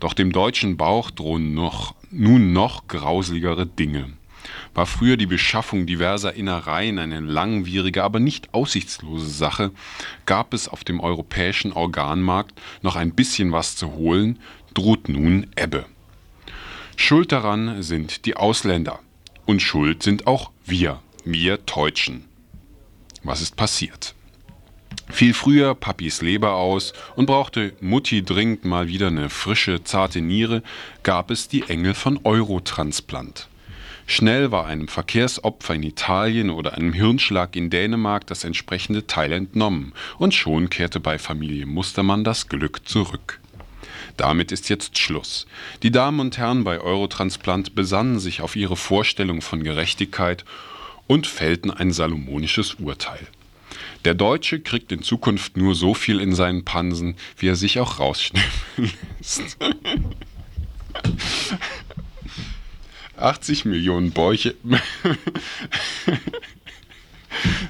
Doch 0.01 0.13
dem 0.13 0.33
deutschen 0.33 0.77
Bauch 0.77 1.13
drohen 1.13 1.55
noch, 1.55 1.95
nun 2.11 2.53
noch 2.53 2.89
grauseligere 2.89 3.65
Dinge. 3.65 4.15
War 4.75 4.87
früher 4.87 5.17
die 5.17 5.27
Beschaffung 5.27 5.87
diverser 5.87 6.35
Innereien 6.35 6.99
eine 6.99 7.21
langwierige, 7.21 8.03
aber 8.03 8.19
nicht 8.19 8.53
aussichtslose 8.53 9.31
Sache, 9.31 9.71
gab 10.25 10.53
es 10.53 10.67
auf 10.67 10.83
dem 10.83 10.99
europäischen 10.99 11.73
Organmarkt 11.73 12.61
noch 12.83 12.97
ein 12.97 13.15
bisschen 13.15 13.53
was 13.53 13.77
zu 13.77 13.93
holen, 13.93 14.41
droht 14.75 15.09
nun 15.09 15.47
Ebbe. 15.55 15.87
Schuld 16.97 17.31
daran 17.31 17.85
sind 17.85 18.27
die 18.27 18.37
Ausländer. 18.37 18.99
Und 19.45 19.63
schuld 19.63 20.03
sind 20.03 20.27
auch 20.27 20.51
wir, 20.69 21.01
wir 21.25 21.59
Deutschen. 21.59 22.25
Was 23.23 23.41
ist 23.41 23.55
passiert? 23.55 24.17
Fiel 25.09 25.33
früher 25.33 25.77
Papis 25.77 26.23
Leber 26.23 26.55
aus 26.55 26.93
und 27.15 27.27
brauchte 27.27 27.73
Mutti 27.81 28.25
dringend 28.25 28.65
mal 28.65 28.89
wieder 28.89 29.07
eine 29.07 29.31
frische, 29.31 29.85
zarte 29.85 30.21
Niere, 30.21 30.65
gab 31.05 31.31
es 31.31 31.47
die 31.47 31.63
Engel 31.63 31.95
von 31.95 32.19
Eurotransplant. 32.25 33.49
Schnell 34.09 34.51
war 34.51 34.67
einem 34.67 34.89
Verkehrsopfer 34.89 35.75
in 35.75 35.85
Italien 35.85 36.51
oder 36.51 36.75
einem 36.75 36.93
Hirnschlag 36.93 37.55
in 37.55 37.71
Dänemark 37.71 38.27
das 38.27 38.43
entsprechende 38.43 39.07
Teil 39.07 39.31
entnommen 39.31 39.93
und 40.19 40.35
schon 40.35 40.69
kehrte 40.69 40.99
bei 40.99 41.21
Familie 41.21 41.67
Mustermann 41.67 42.25
das 42.25 42.49
Glück 42.49 42.89
zurück. 42.89 43.41
Damit 44.17 44.53
ist 44.53 44.69
jetzt 44.69 44.99
Schluss. 44.99 45.47
Die 45.83 45.91
Damen 45.91 46.21
und 46.21 46.39
Herren 46.39 46.65
bei 46.65 46.81
Eurotransplant 46.81 47.75
besannen 47.75 48.19
sich 48.19 48.41
auf 48.41 48.57
ihre 48.57 48.77
Vorstellung 48.77 49.43
von 49.43 49.63
Gerechtigkeit 49.63 50.45
und 51.07 51.27
fällten 51.27 51.71
ein 51.71 51.93
salomonisches 51.93 52.75
Urteil. 52.75 53.27
Der 54.05 54.15
Deutsche 54.15 54.61
kriegt 54.61 54.93
in 54.93 55.03
Zukunft 55.03 55.57
nur 55.57 55.75
so 55.75 55.93
viel 55.93 56.21
in 56.21 56.35
seinen 56.35 56.65
Pansen, 56.65 57.17
wie 57.39 57.49
er 57.49 57.57
sich 57.57 57.81
auch 57.81 57.99
rausschnüffeln 57.99 58.93
lässt. 59.19 59.59
80 63.17 63.65
Millionen 63.65 64.13
Bäuche. 64.13 64.55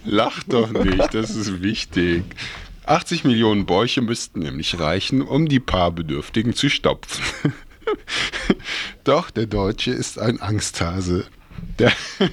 Lach 0.05 0.43
doch 0.45 0.71
nicht, 0.71 1.15
das 1.15 1.31
ist 1.31 1.63
wichtig. 1.63 2.25
80 2.87 3.25
Millionen 3.25 3.67
Bäuche 3.67 4.01
müssten 4.01 4.41
nämlich 4.41 4.79
reichen, 4.79 5.21
um 5.23 5.49
die 5.49 5.61
paar 5.61 5.91
Bedürftigen 5.91 6.55
zu 6.55 6.71
stopfen. 6.71 7.25
Doch 9.05 9.31
der 9.31 9.47
Deutsche 9.47 9.91
ist 9.91 10.19
ein 10.19 10.41
Angsthase. 10.41 11.27
Der 11.79 11.93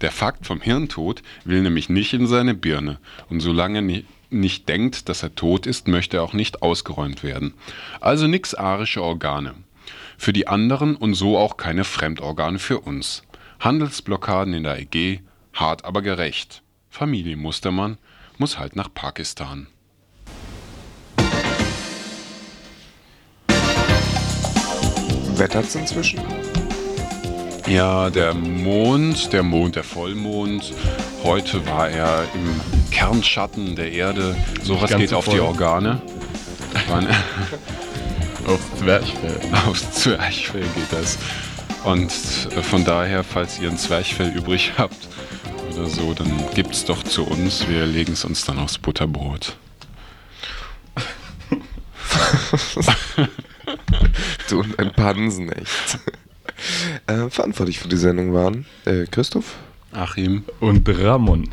Der 0.00 0.12
Fakt 0.12 0.46
vom 0.46 0.60
Hirntod 0.60 1.22
will 1.44 1.60
nämlich 1.60 1.88
nicht 1.88 2.14
in 2.14 2.26
seine 2.26 2.54
Birne. 2.54 2.98
Und 3.28 3.40
solange 3.40 3.78
er 3.78 4.02
nicht 4.30 4.68
denkt, 4.68 5.08
dass 5.08 5.22
er 5.22 5.34
tot 5.34 5.66
ist, 5.66 5.88
möchte 5.88 6.18
er 6.18 6.22
auch 6.22 6.32
nicht 6.32 6.62
ausgeräumt 6.62 7.24
werden. 7.24 7.54
Also 8.00 8.28
nix 8.28 8.54
arische 8.54 9.02
Organe. 9.02 9.54
Für 10.16 10.32
die 10.32 10.46
anderen 10.46 10.96
und 10.96 11.14
so 11.14 11.36
auch 11.36 11.56
keine 11.56 11.84
Fremdorgane 11.84 12.58
für 12.58 12.80
uns. 12.80 13.22
Handelsblockaden 13.60 14.54
in 14.54 14.62
der 14.62 14.78
EG, 14.78 15.20
hart 15.52 15.84
aber 15.84 16.00
gerecht. 16.02 16.62
Familie 16.88 17.36
Mustermann 17.36 17.98
muss 18.38 18.58
halt 18.58 18.76
nach 18.76 18.88
Pakistan. 18.92 19.66
Wettert's 25.34 25.74
inzwischen? 25.74 26.20
Ja, 27.66 28.10
der 28.10 28.32
Mond, 28.34 29.32
der 29.32 29.42
Mond, 29.42 29.76
der 29.76 29.84
Vollmond. 29.84 30.72
Heute 31.22 31.66
war 31.66 31.88
er 31.88 32.26
im 32.34 32.60
Kernschatten 32.90 33.76
der 33.76 33.92
Erde. 33.92 34.36
Sowas 34.62 34.96
geht 34.96 35.12
auf 35.12 35.24
voll. 35.26 35.34
die 35.34 35.40
Organe. 35.40 36.00
Aufs 38.46 38.74
Zwerchfell. 38.76 39.40
Aufs 39.66 39.92
Zwerchfell 39.92 40.62
geht 40.62 40.92
das. 40.92 41.18
Und 41.88 42.12
äh, 42.54 42.62
von 42.62 42.84
daher, 42.84 43.24
falls 43.24 43.58
ihr 43.58 43.70
ein 43.70 43.78
Zwerchfell 43.78 44.36
übrig 44.36 44.74
habt 44.76 45.08
oder 45.72 45.86
so, 45.86 46.12
dann 46.12 46.30
gibt's 46.54 46.84
doch 46.84 47.02
zu 47.02 47.24
uns. 47.24 47.66
Wir 47.66 47.86
legen 47.86 48.12
es 48.12 48.26
uns 48.26 48.44
dann 48.44 48.58
aufs 48.58 48.76
Butterbrot. 48.76 49.56
du 54.50 54.60
und 54.60 54.78
ein 54.78 54.92
Pansen, 54.92 55.50
echt. 55.50 55.98
Äh, 57.06 57.30
verantwortlich 57.30 57.78
für 57.78 57.88
die 57.88 57.96
Sendung 57.96 58.34
waren 58.34 58.66
äh, 58.84 59.06
Christoph, 59.06 59.54
Achim 59.90 60.44
und 60.60 60.86
Ramon. 60.86 61.48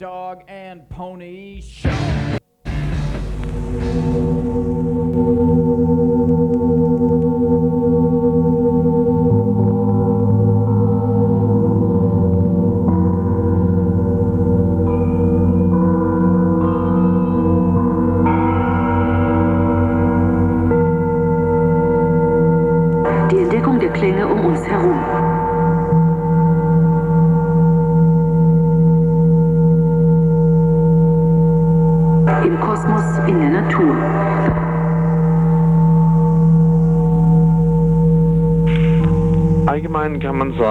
Dog 0.00 0.44
and 0.48 0.88
Pony 0.88 1.60
Show. 1.60 1.90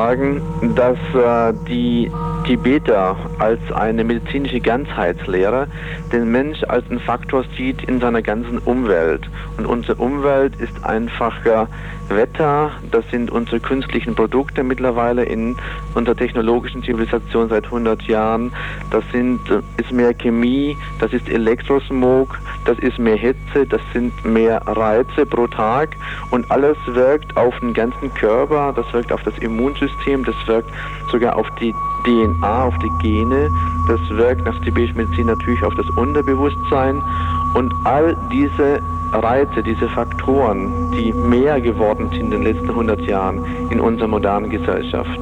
Sagen, 0.10 0.42
dass 0.76 0.98
äh, 1.14 1.54
die 1.68 2.12
Tibeter 2.46 3.16
als 3.38 3.60
eine 3.74 4.04
medizinische 4.04 4.60
Ganzheitslehre 4.60 5.68
den 6.12 6.32
Mensch 6.32 6.64
als 6.64 6.90
einen 6.90 7.00
Faktor 7.00 7.44
sieht 7.56 7.84
in 7.84 8.00
seiner 8.00 8.22
ganzen 8.22 8.58
Umwelt. 8.60 9.30
Und 9.58 9.68
unsere 9.68 9.96
Umwelt 10.02 10.56
ist 10.56 10.84
einfach 10.84 11.46
äh, 11.46 11.66
Wetter, 12.10 12.72
das 12.92 13.08
sind 13.12 13.30
unsere 13.30 13.60
künstlichen 13.60 14.16
Produkte 14.16 14.64
mittlerweile 14.64 15.24
in 15.24 15.56
unserer 15.94 16.16
technologischen 16.16 16.82
Zivilisation 16.84 17.50
seit 17.50 17.66
100 17.66 18.02
Jahren. 18.04 18.52
Das 18.90 19.04
sind, 19.12 19.40
äh, 19.52 19.62
ist 19.80 19.92
mehr 19.92 20.16
Chemie, 20.16 20.76
das 21.00 21.14
ist 21.14 21.30
Elektrosmog, 21.30 22.40
das 22.66 22.78
ist 22.80 23.00
mehr 23.00 23.16
Hitze, 23.16 23.66
das 23.68 23.82
sind 23.94 24.14
mehr 24.26 24.62
Reize 24.66 25.26
pro 25.26 25.48
Tag. 25.48 25.96
Und 26.32 26.50
alles 26.52 26.78
wirkt 26.88 27.36
auf 27.38 27.58
den 27.60 27.74
ganzen 27.74 28.14
Körper, 28.14 28.74
das 28.76 28.92
wirkt 28.94 29.12
auf 29.12 29.24
das 29.24 29.38
Immunsystem, 29.40 30.24
das 30.24 30.36
wirkt 30.46 30.70
sogar 31.12 31.36
auf 31.36 31.48
die 31.60 31.74
DNA, 32.04 32.64
auf 32.64 32.76
die 32.80 32.92
Gene, 33.02 33.50
das 33.88 34.00
wirkt 34.10 34.46
nach 34.46 34.60
tibetischer 34.62 34.98
Medizin 34.98 35.28
natürlich 35.28 35.64
auf 35.64 35.76
das 35.76 35.90
Unterbewusstsein. 35.92 37.02
Und 37.54 37.74
all 37.84 38.16
diese 38.32 38.82
Reize, 39.12 39.64
diese 39.64 39.90
Faktoren, 39.90 40.92
die 40.92 41.12
mehr 41.14 41.60
geworden 41.60 42.10
sind 42.10 42.22
in 42.22 42.32
den 42.32 42.44
letzten 42.44 42.70
100 42.70 43.02
Jahren 43.02 43.44
in 43.70 43.80
unserer 43.80 44.08
modernen 44.08 44.50
Gesellschaft, 44.50 45.20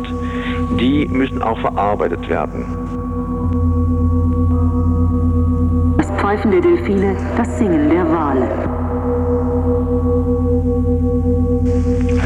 die 0.80 1.08
müssen 1.08 1.42
auch 1.42 1.60
verarbeitet 1.60 2.28
werden. 2.28 2.87
Pfeifen 6.28 6.52
der 6.52 6.60
Delfine, 6.60 7.16
das 7.38 7.58
Singen 7.58 7.90
der 7.90 8.06
Wale. 8.12 8.50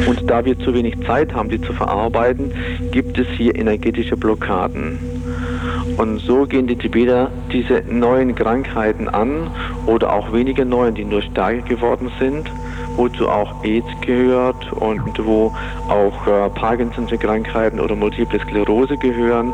Und 0.07 0.27
da 0.27 0.43
wir 0.43 0.57
zu 0.57 0.73
wenig 0.73 0.95
Zeit 1.05 1.31
haben, 1.35 1.49
die 1.49 1.61
zu 1.61 1.71
verarbeiten, 1.71 2.51
gibt 2.89 3.19
es 3.19 3.27
hier 3.37 3.55
energetische 3.55 4.17
Blockaden. 4.17 4.97
Und 5.97 6.17
so 6.17 6.47
gehen 6.47 6.65
die 6.65 6.77
Tibeter 6.77 7.29
diese 7.53 7.83
neuen 7.87 8.33
Krankheiten 8.33 9.07
an 9.07 9.51
oder 9.85 10.11
auch 10.11 10.33
weniger 10.33 10.65
neuen, 10.65 10.95
die 10.95 11.05
nur 11.05 11.21
stärker 11.21 11.61
geworden 11.61 12.09
sind, 12.19 12.49
wozu 12.95 13.29
auch 13.29 13.63
AIDS 13.63 13.85
gehört 14.01 14.73
und 14.73 15.23
wo 15.23 15.53
auch 15.89 16.25
äh, 16.25 16.49
Parkinson'sche 16.59 17.19
Krankheiten 17.19 17.79
oder 17.79 17.95
Multiple 17.95 18.39
Sklerose 18.39 18.97
gehören. 18.97 19.53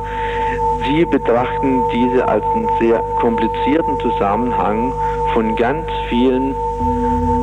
Sie 0.86 1.06
betrachten 1.06 1.82
diese 1.94 2.28
als 2.28 2.44
einen 2.44 2.68
sehr 2.80 3.00
komplizierten 3.20 4.00
Zusammenhang 4.00 4.94
von 5.34 5.56
ganz 5.56 5.86
vielen 6.10 6.56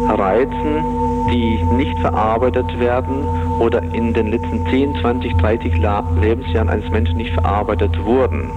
Reizen, 0.09 0.85
die 1.31 1.63
nicht 1.77 1.99
verarbeitet 1.99 2.79
werden 2.79 3.27
oder 3.59 3.83
in 3.83 4.13
den 4.13 4.29
letzten 4.29 4.67
10, 4.67 4.97
20, 5.01 5.37
30 5.37 5.79
La 5.79 6.05
Lebensjahren 6.21 6.69
eines 6.69 6.89
Menschen 6.91 7.17
nicht 7.17 7.33
verarbeitet 7.33 7.93
wurden. 8.05 8.51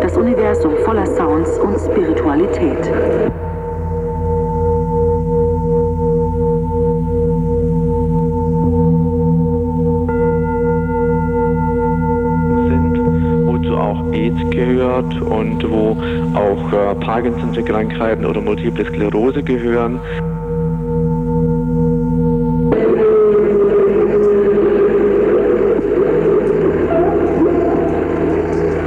Das 0.00 0.16
Universum 0.16 0.72
voller 0.84 1.06
Sounds 1.06 1.58
und 1.58 1.78
Spiritualität. 1.78 2.90
Parkinson'sche 17.46 17.62
Krankheiten 17.62 18.26
oder 18.26 18.40
Multiple 18.40 18.84
Sklerose 18.84 19.42
gehören. 19.42 20.00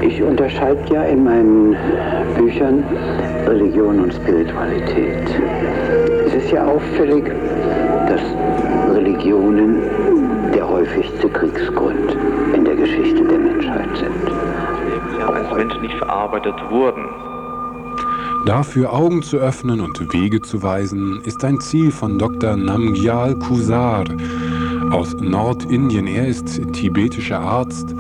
Ich 0.02 0.22
unterscheide 0.22 0.82
ja 0.92 1.04
in 1.04 1.24
meinen 1.24 1.76
Büchern 2.38 2.84
Religion 3.48 4.00
und 4.04 4.14
Spiritualität. 4.14 5.30
Es 6.26 6.36
ist 6.36 6.52
ja 6.52 6.66
auffällig, 6.66 7.26
dass 8.08 8.22
Religionen 8.96 9.82
der 10.54 10.68
häufigste 10.68 11.30
Kriegsgrund 11.30 12.18
in 12.54 12.66
der 12.66 12.76
Geschichte 12.76 13.24
der 13.24 13.38
Menschheit 13.38 13.90
sind. 13.96 15.30
Eines 15.34 15.54
Menschen 15.54 15.82
nicht 15.82 15.96
verarbeitet 15.96 16.56
wurden. 16.70 17.29
Dafür 18.46 18.94
Augen 18.94 19.22
zu 19.22 19.38
öffnen 19.38 19.82
und 19.82 20.14
Wege 20.14 20.42
zu 20.42 20.64
weisen, 20.64 21.22
ist 21.24 21.44
ein 21.44 21.60
Ziel 21.60 21.92
von 21.92 22.18
Dr. 22.18 22.56
Namgyal 22.56 23.36
Kusar 23.36 24.06
aus 24.92 25.14
Nordindien. 25.16 26.08
Er 26.08 26.28
ist 26.28 26.62
tibetischer 26.74 27.40
Arzt 27.40 27.94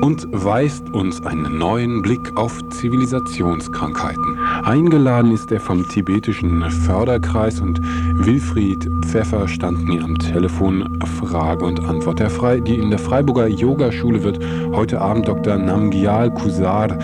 und 0.00 0.28
weist 0.30 0.88
uns 0.90 1.24
einen 1.24 1.58
neuen 1.58 2.02
Blick 2.02 2.36
auf 2.36 2.60
Zivilisationskrankheiten. 2.68 4.38
Eingeladen 4.62 5.32
ist 5.32 5.50
er 5.50 5.60
vom 5.60 5.88
tibetischen 5.88 6.70
Förderkreis 6.70 7.60
und 7.60 7.80
Wilfried 8.14 8.88
Pfeffer 9.06 9.48
stand 9.48 9.84
mir 9.84 10.04
am 10.04 10.18
Telefon 10.18 11.00
Frage 11.20 11.64
und 11.64 11.80
Antwort. 11.80 12.20
Der 12.20 12.30
Frei, 12.30 12.60
die 12.60 12.76
in 12.76 12.90
der 12.90 12.98
Freiburger 12.98 13.48
Yogaschule 13.48 14.22
wird 14.22 14.38
heute 14.72 15.00
Abend 15.00 15.26
Dr. 15.26 15.56
Namgyal 15.56 16.32
Kusar 16.32 16.96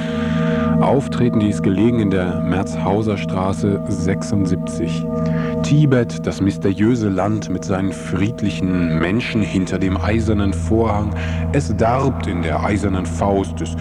auftreten. 0.80 1.40
Die 1.40 1.50
ist 1.50 1.62
gelegen 1.62 2.00
in 2.00 2.10
der 2.10 2.40
Merzhauser 2.40 3.16
Straße 3.16 3.82
76. 3.88 5.04
Tibet, 5.64 6.26
das 6.26 6.42
mysteriöse 6.42 7.08
Land 7.08 7.48
mit 7.48 7.64
seinen 7.64 7.90
friedlichen 7.90 8.98
Menschen 8.98 9.40
hinter 9.40 9.78
dem 9.78 9.96
eisernen 9.96 10.52
Vorhang, 10.52 11.14
es 11.54 11.74
darbt 11.74 12.26
in 12.26 12.42
der 12.42 12.62
eisernen 12.62 13.06
Faust 13.06 13.60
des 13.60 13.74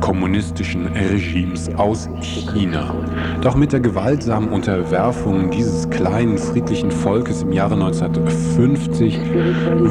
kommunistischen 0.00 0.88
Regimes 0.88 1.74
aus 1.76 2.10
China. 2.20 2.94
Doch 3.40 3.56
mit 3.56 3.72
der 3.72 3.80
gewaltsamen 3.80 4.50
Unterwerfung 4.50 5.50
dieses 5.50 5.88
kleinen 5.88 6.36
friedlichen 6.36 6.90
Volkes 6.90 7.42
im 7.42 7.52
Jahre 7.52 7.74
1950 7.74 9.18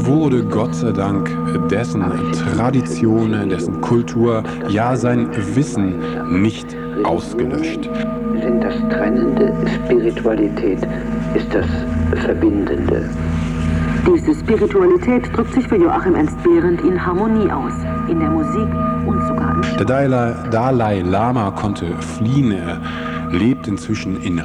wurde 0.05 0.43
Gott 0.45 0.75
sei 0.75 0.91
Dank 0.91 1.35
dessen 1.71 2.03
Tradition, 2.53 3.49
dessen 3.49 3.81
Kultur, 3.81 4.43
ja 4.69 4.95
sein 4.95 5.29
Wissen 5.55 5.95
nicht 6.43 6.77
ausgelöscht. 7.03 7.89
Sind 8.41 8.63
das 8.63 8.75
Trennende 8.89 9.51
Spiritualität? 9.67 10.79
Ist 11.35 11.53
das 11.53 11.65
Verbindende? 12.23 13.09
Diese 14.07 14.33
Spiritualität 14.33 15.29
drückt 15.35 15.53
sich 15.53 15.67
für 15.67 15.75
Joachim 15.75 16.15
Ernst 16.15 16.41
Behrendt 16.41 16.81
in 16.81 17.05
Harmonie 17.05 17.51
aus, 17.51 17.73
in 18.07 18.19
der 18.19 18.29
Musik 18.31 18.67
und 19.05 19.21
sogar 19.27 19.53
im 19.53 19.61
Der 19.77 19.85
Dalai, 19.85 20.33
Dalai 20.49 21.01
Lama 21.01 21.51
konnte 21.51 21.85
fliehen. 21.99 22.51
Er 22.51 22.81
lebt 23.31 23.67
inzwischen 23.67 24.19
in 24.23 24.41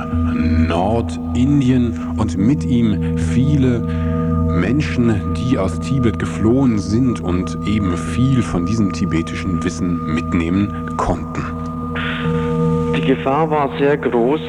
Nordindien 0.68 1.99
und 2.18 2.37
mit 2.37 2.64
ihm 2.64 3.16
viele 3.16 3.80
Menschen, 4.49 5.35
die 5.35 5.59
aus 5.59 5.80
Tibet 5.80 6.18
geflohen 6.18 6.78
sind 6.78 7.20
und 7.20 7.57
eben 7.66 7.97
viel 7.97 8.43
von 8.43 8.66
diesem 8.66 8.93
tibetischen 8.93 9.64
Wissen 9.64 10.14
mitnehmen 10.14 10.91
konnten. 10.97 11.53
Die 13.05 13.09
Gefahr 13.09 13.50
war 13.50 13.68
sehr 13.76 13.98
groß 13.98 14.40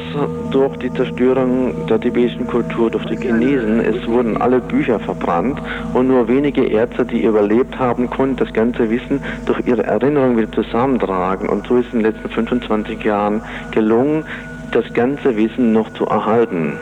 durch 0.50 0.78
die 0.78 0.90
Zerstörung 0.94 1.86
der 1.88 2.00
tibetischen 2.00 2.46
Kultur 2.46 2.90
durch 2.90 3.04
die 3.04 3.16
Chinesen. 3.18 3.80
Es 3.80 4.06
wurden 4.08 4.38
alle 4.38 4.60
Bücher 4.60 4.98
verbrannt 4.98 5.60
und 5.92 6.08
nur 6.08 6.26
wenige 6.26 6.64
Ärzte, 6.64 7.04
die 7.04 7.24
überlebt 7.24 7.78
haben, 7.78 8.08
konnten 8.08 8.36
das 8.36 8.50
ganze 8.54 8.88
Wissen 8.88 9.20
durch 9.44 9.60
ihre 9.66 9.82
Erinnerungen 9.82 10.38
wieder 10.38 10.52
zusammentragen. 10.52 11.50
Und 11.50 11.66
so 11.66 11.76
ist 11.76 11.88
es 11.88 11.92
in 11.92 12.02
den 12.02 12.12
letzten 12.12 12.30
25 12.30 13.04
Jahren 13.04 13.42
gelungen, 13.72 14.24
das 14.70 14.90
ganze 14.94 15.36
Wissen 15.36 15.74
noch 15.74 15.92
zu 15.92 16.06
erhalten. 16.06 16.78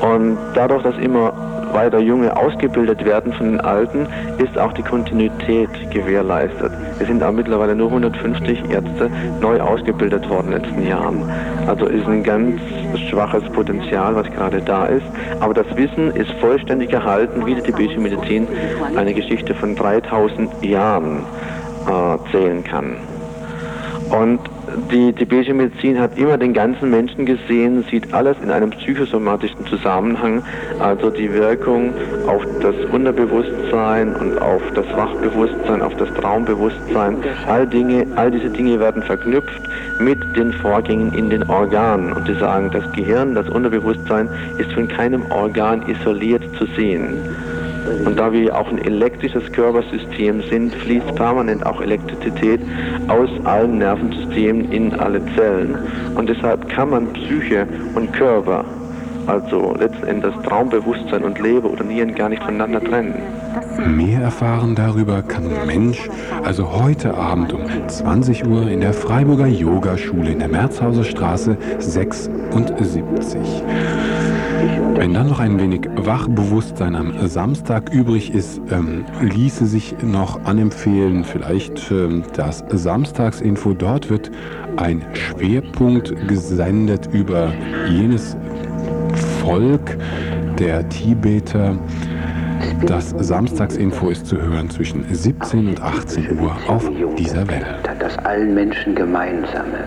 Und 0.00 0.38
dadurch, 0.54 0.82
dass 0.82 0.96
immer 0.96 1.34
weiter 1.72 1.98
Junge 1.98 2.36
ausgebildet 2.36 3.04
werden 3.04 3.32
von 3.32 3.52
den 3.52 3.60
Alten, 3.60 4.06
ist 4.38 4.58
auch 4.58 4.72
die 4.72 4.82
Kontinuität 4.82 5.70
gewährleistet. 5.90 6.72
Es 6.98 7.06
sind 7.06 7.22
auch 7.22 7.32
mittlerweile 7.32 7.74
nur 7.74 7.88
150 7.88 8.70
Ärzte 8.70 9.10
neu 9.40 9.60
ausgebildet 9.60 10.28
worden 10.28 10.52
in 10.52 10.52
den 10.52 10.62
letzten 10.62 10.86
Jahren. 10.86 11.30
Also 11.66 11.86
ist 11.86 12.06
ein 12.06 12.22
ganz 12.22 12.60
schwaches 13.08 13.44
Potenzial, 13.50 14.14
was 14.14 14.26
gerade 14.30 14.60
da 14.60 14.86
ist. 14.86 15.06
Aber 15.40 15.54
das 15.54 15.66
Wissen 15.76 16.10
ist 16.14 16.30
vollständig 16.40 16.92
erhalten, 16.92 17.44
wie 17.46 17.54
die 17.54 17.62
tibetische 17.62 18.00
Medizin 18.00 18.46
eine 18.96 19.14
Geschichte 19.14 19.54
von 19.54 19.74
3000 19.74 20.64
Jahren 20.64 21.24
äh, 21.86 22.30
zählen 22.30 22.64
kann. 22.64 22.96
Und 24.10 24.40
die 24.90 25.12
tibetische 25.12 25.54
Medizin 25.54 25.98
hat 25.98 26.16
immer 26.18 26.38
den 26.38 26.52
ganzen 26.52 26.90
Menschen 26.90 27.26
gesehen, 27.26 27.84
sieht 27.90 28.12
alles 28.12 28.36
in 28.42 28.50
einem 28.50 28.70
psychosomatischen 28.70 29.66
Zusammenhang, 29.66 30.42
also 30.78 31.10
die 31.10 31.32
Wirkung 31.32 31.92
auf 32.26 32.42
das 32.60 32.74
Unterbewusstsein 32.92 34.14
und 34.14 34.38
auf 34.40 34.62
das 34.74 34.86
Wachbewusstsein, 34.96 35.82
auf 35.82 35.94
das 35.96 36.12
Traumbewusstsein. 36.14 37.16
All, 37.46 37.66
Dinge, 37.66 38.06
all 38.16 38.30
diese 38.30 38.50
Dinge 38.50 38.78
werden 38.78 39.02
verknüpft 39.02 39.62
mit 39.98 40.18
den 40.36 40.52
Vorgängen 40.52 41.12
in 41.14 41.30
den 41.30 41.42
Organen. 41.48 42.12
Und 42.12 42.26
sie 42.26 42.34
sagen, 42.34 42.70
das 42.70 42.84
Gehirn, 42.92 43.34
das 43.34 43.48
Unterbewusstsein 43.48 44.28
ist 44.58 44.72
von 44.72 44.88
keinem 44.88 45.22
Organ 45.30 45.82
isoliert 45.88 46.42
zu 46.58 46.66
sehen. 46.76 47.14
Und 48.04 48.18
da 48.18 48.32
wir 48.32 48.56
auch 48.56 48.68
ein 48.68 48.78
elektrisches 48.78 49.50
Körpersystem 49.52 50.42
sind, 50.42 50.74
fließt 50.74 51.14
permanent 51.14 51.64
auch 51.66 51.80
Elektrizität 51.80 52.60
aus 53.08 53.28
allen 53.44 53.78
Nervensystemen 53.78 54.70
in 54.72 54.94
alle 54.94 55.20
Zellen. 55.34 55.76
Und 56.14 56.28
deshalb 56.28 56.68
kann 56.68 56.90
man 56.90 57.12
Psyche 57.12 57.66
und 57.94 58.12
Körper, 58.12 58.64
also 59.26 59.74
letzten 59.78 60.06
Endes 60.06 60.34
Traumbewusstsein 60.44 61.22
und 61.24 61.38
Leber 61.40 61.70
oder 61.70 61.84
Nieren 61.84 62.14
gar 62.14 62.28
nicht 62.28 62.42
voneinander 62.42 62.82
trennen. 62.82 63.14
Mehr 63.86 64.20
erfahren 64.20 64.74
darüber 64.74 65.22
kann 65.22 65.48
Mensch 65.66 66.08
also 66.44 66.72
heute 66.72 67.14
Abend 67.14 67.52
um 67.52 67.62
20 67.88 68.46
Uhr 68.46 68.68
in 68.68 68.80
der 68.80 68.92
Freiburger 68.92 69.46
Yogaschule 69.46 70.30
in 70.32 70.38
der 70.38 70.48
Merzhauser 70.48 71.04
Straße 71.04 71.56
76. 71.78 73.40
Wenn 74.94 75.12
dann 75.12 75.28
noch 75.28 75.40
ein 75.40 75.60
wenig 75.60 75.82
Wachbewusstsein 75.94 76.96
am 76.96 77.28
Samstag 77.28 77.92
übrig 77.92 78.32
ist, 78.32 78.60
ähm, 78.70 79.04
ließe 79.20 79.66
sich 79.66 79.94
noch 80.02 80.42
anempfehlen, 80.44 81.22
vielleicht 81.24 81.90
ähm, 81.90 82.22
das 82.34 82.64
Samstagsinfo. 82.70 83.74
Dort 83.74 84.08
wird 84.08 84.30
ein 84.76 85.04
Schwerpunkt 85.12 86.14
gesendet 86.28 87.10
über 87.12 87.52
jenes 87.88 88.36
Volk 89.46 89.96
der 90.58 90.88
Tibeter. 90.88 91.78
Das 92.84 93.10
Samstagsinfo 93.10 94.08
ist 94.10 94.26
zu 94.26 94.42
hören 94.42 94.68
zwischen 94.70 95.04
17 95.08 95.68
und 95.68 95.80
18 95.80 96.40
Uhr 96.40 96.56
auf 96.66 96.90
dieser 97.16 97.46
Welle. 97.46 97.80
Hat 97.86 98.02
das 98.02 98.18
allen 98.18 98.54
Menschen 98.54 98.96
gemeinsame. 98.96 99.84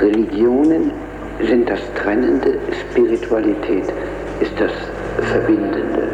Religionen 0.00 0.92
sind 1.46 1.68
das 1.68 1.80
Trennende, 2.02 2.58
Spiritualität 2.90 3.92
ist 4.40 4.58
das 4.58 4.72
Verbindende. 5.28 6.08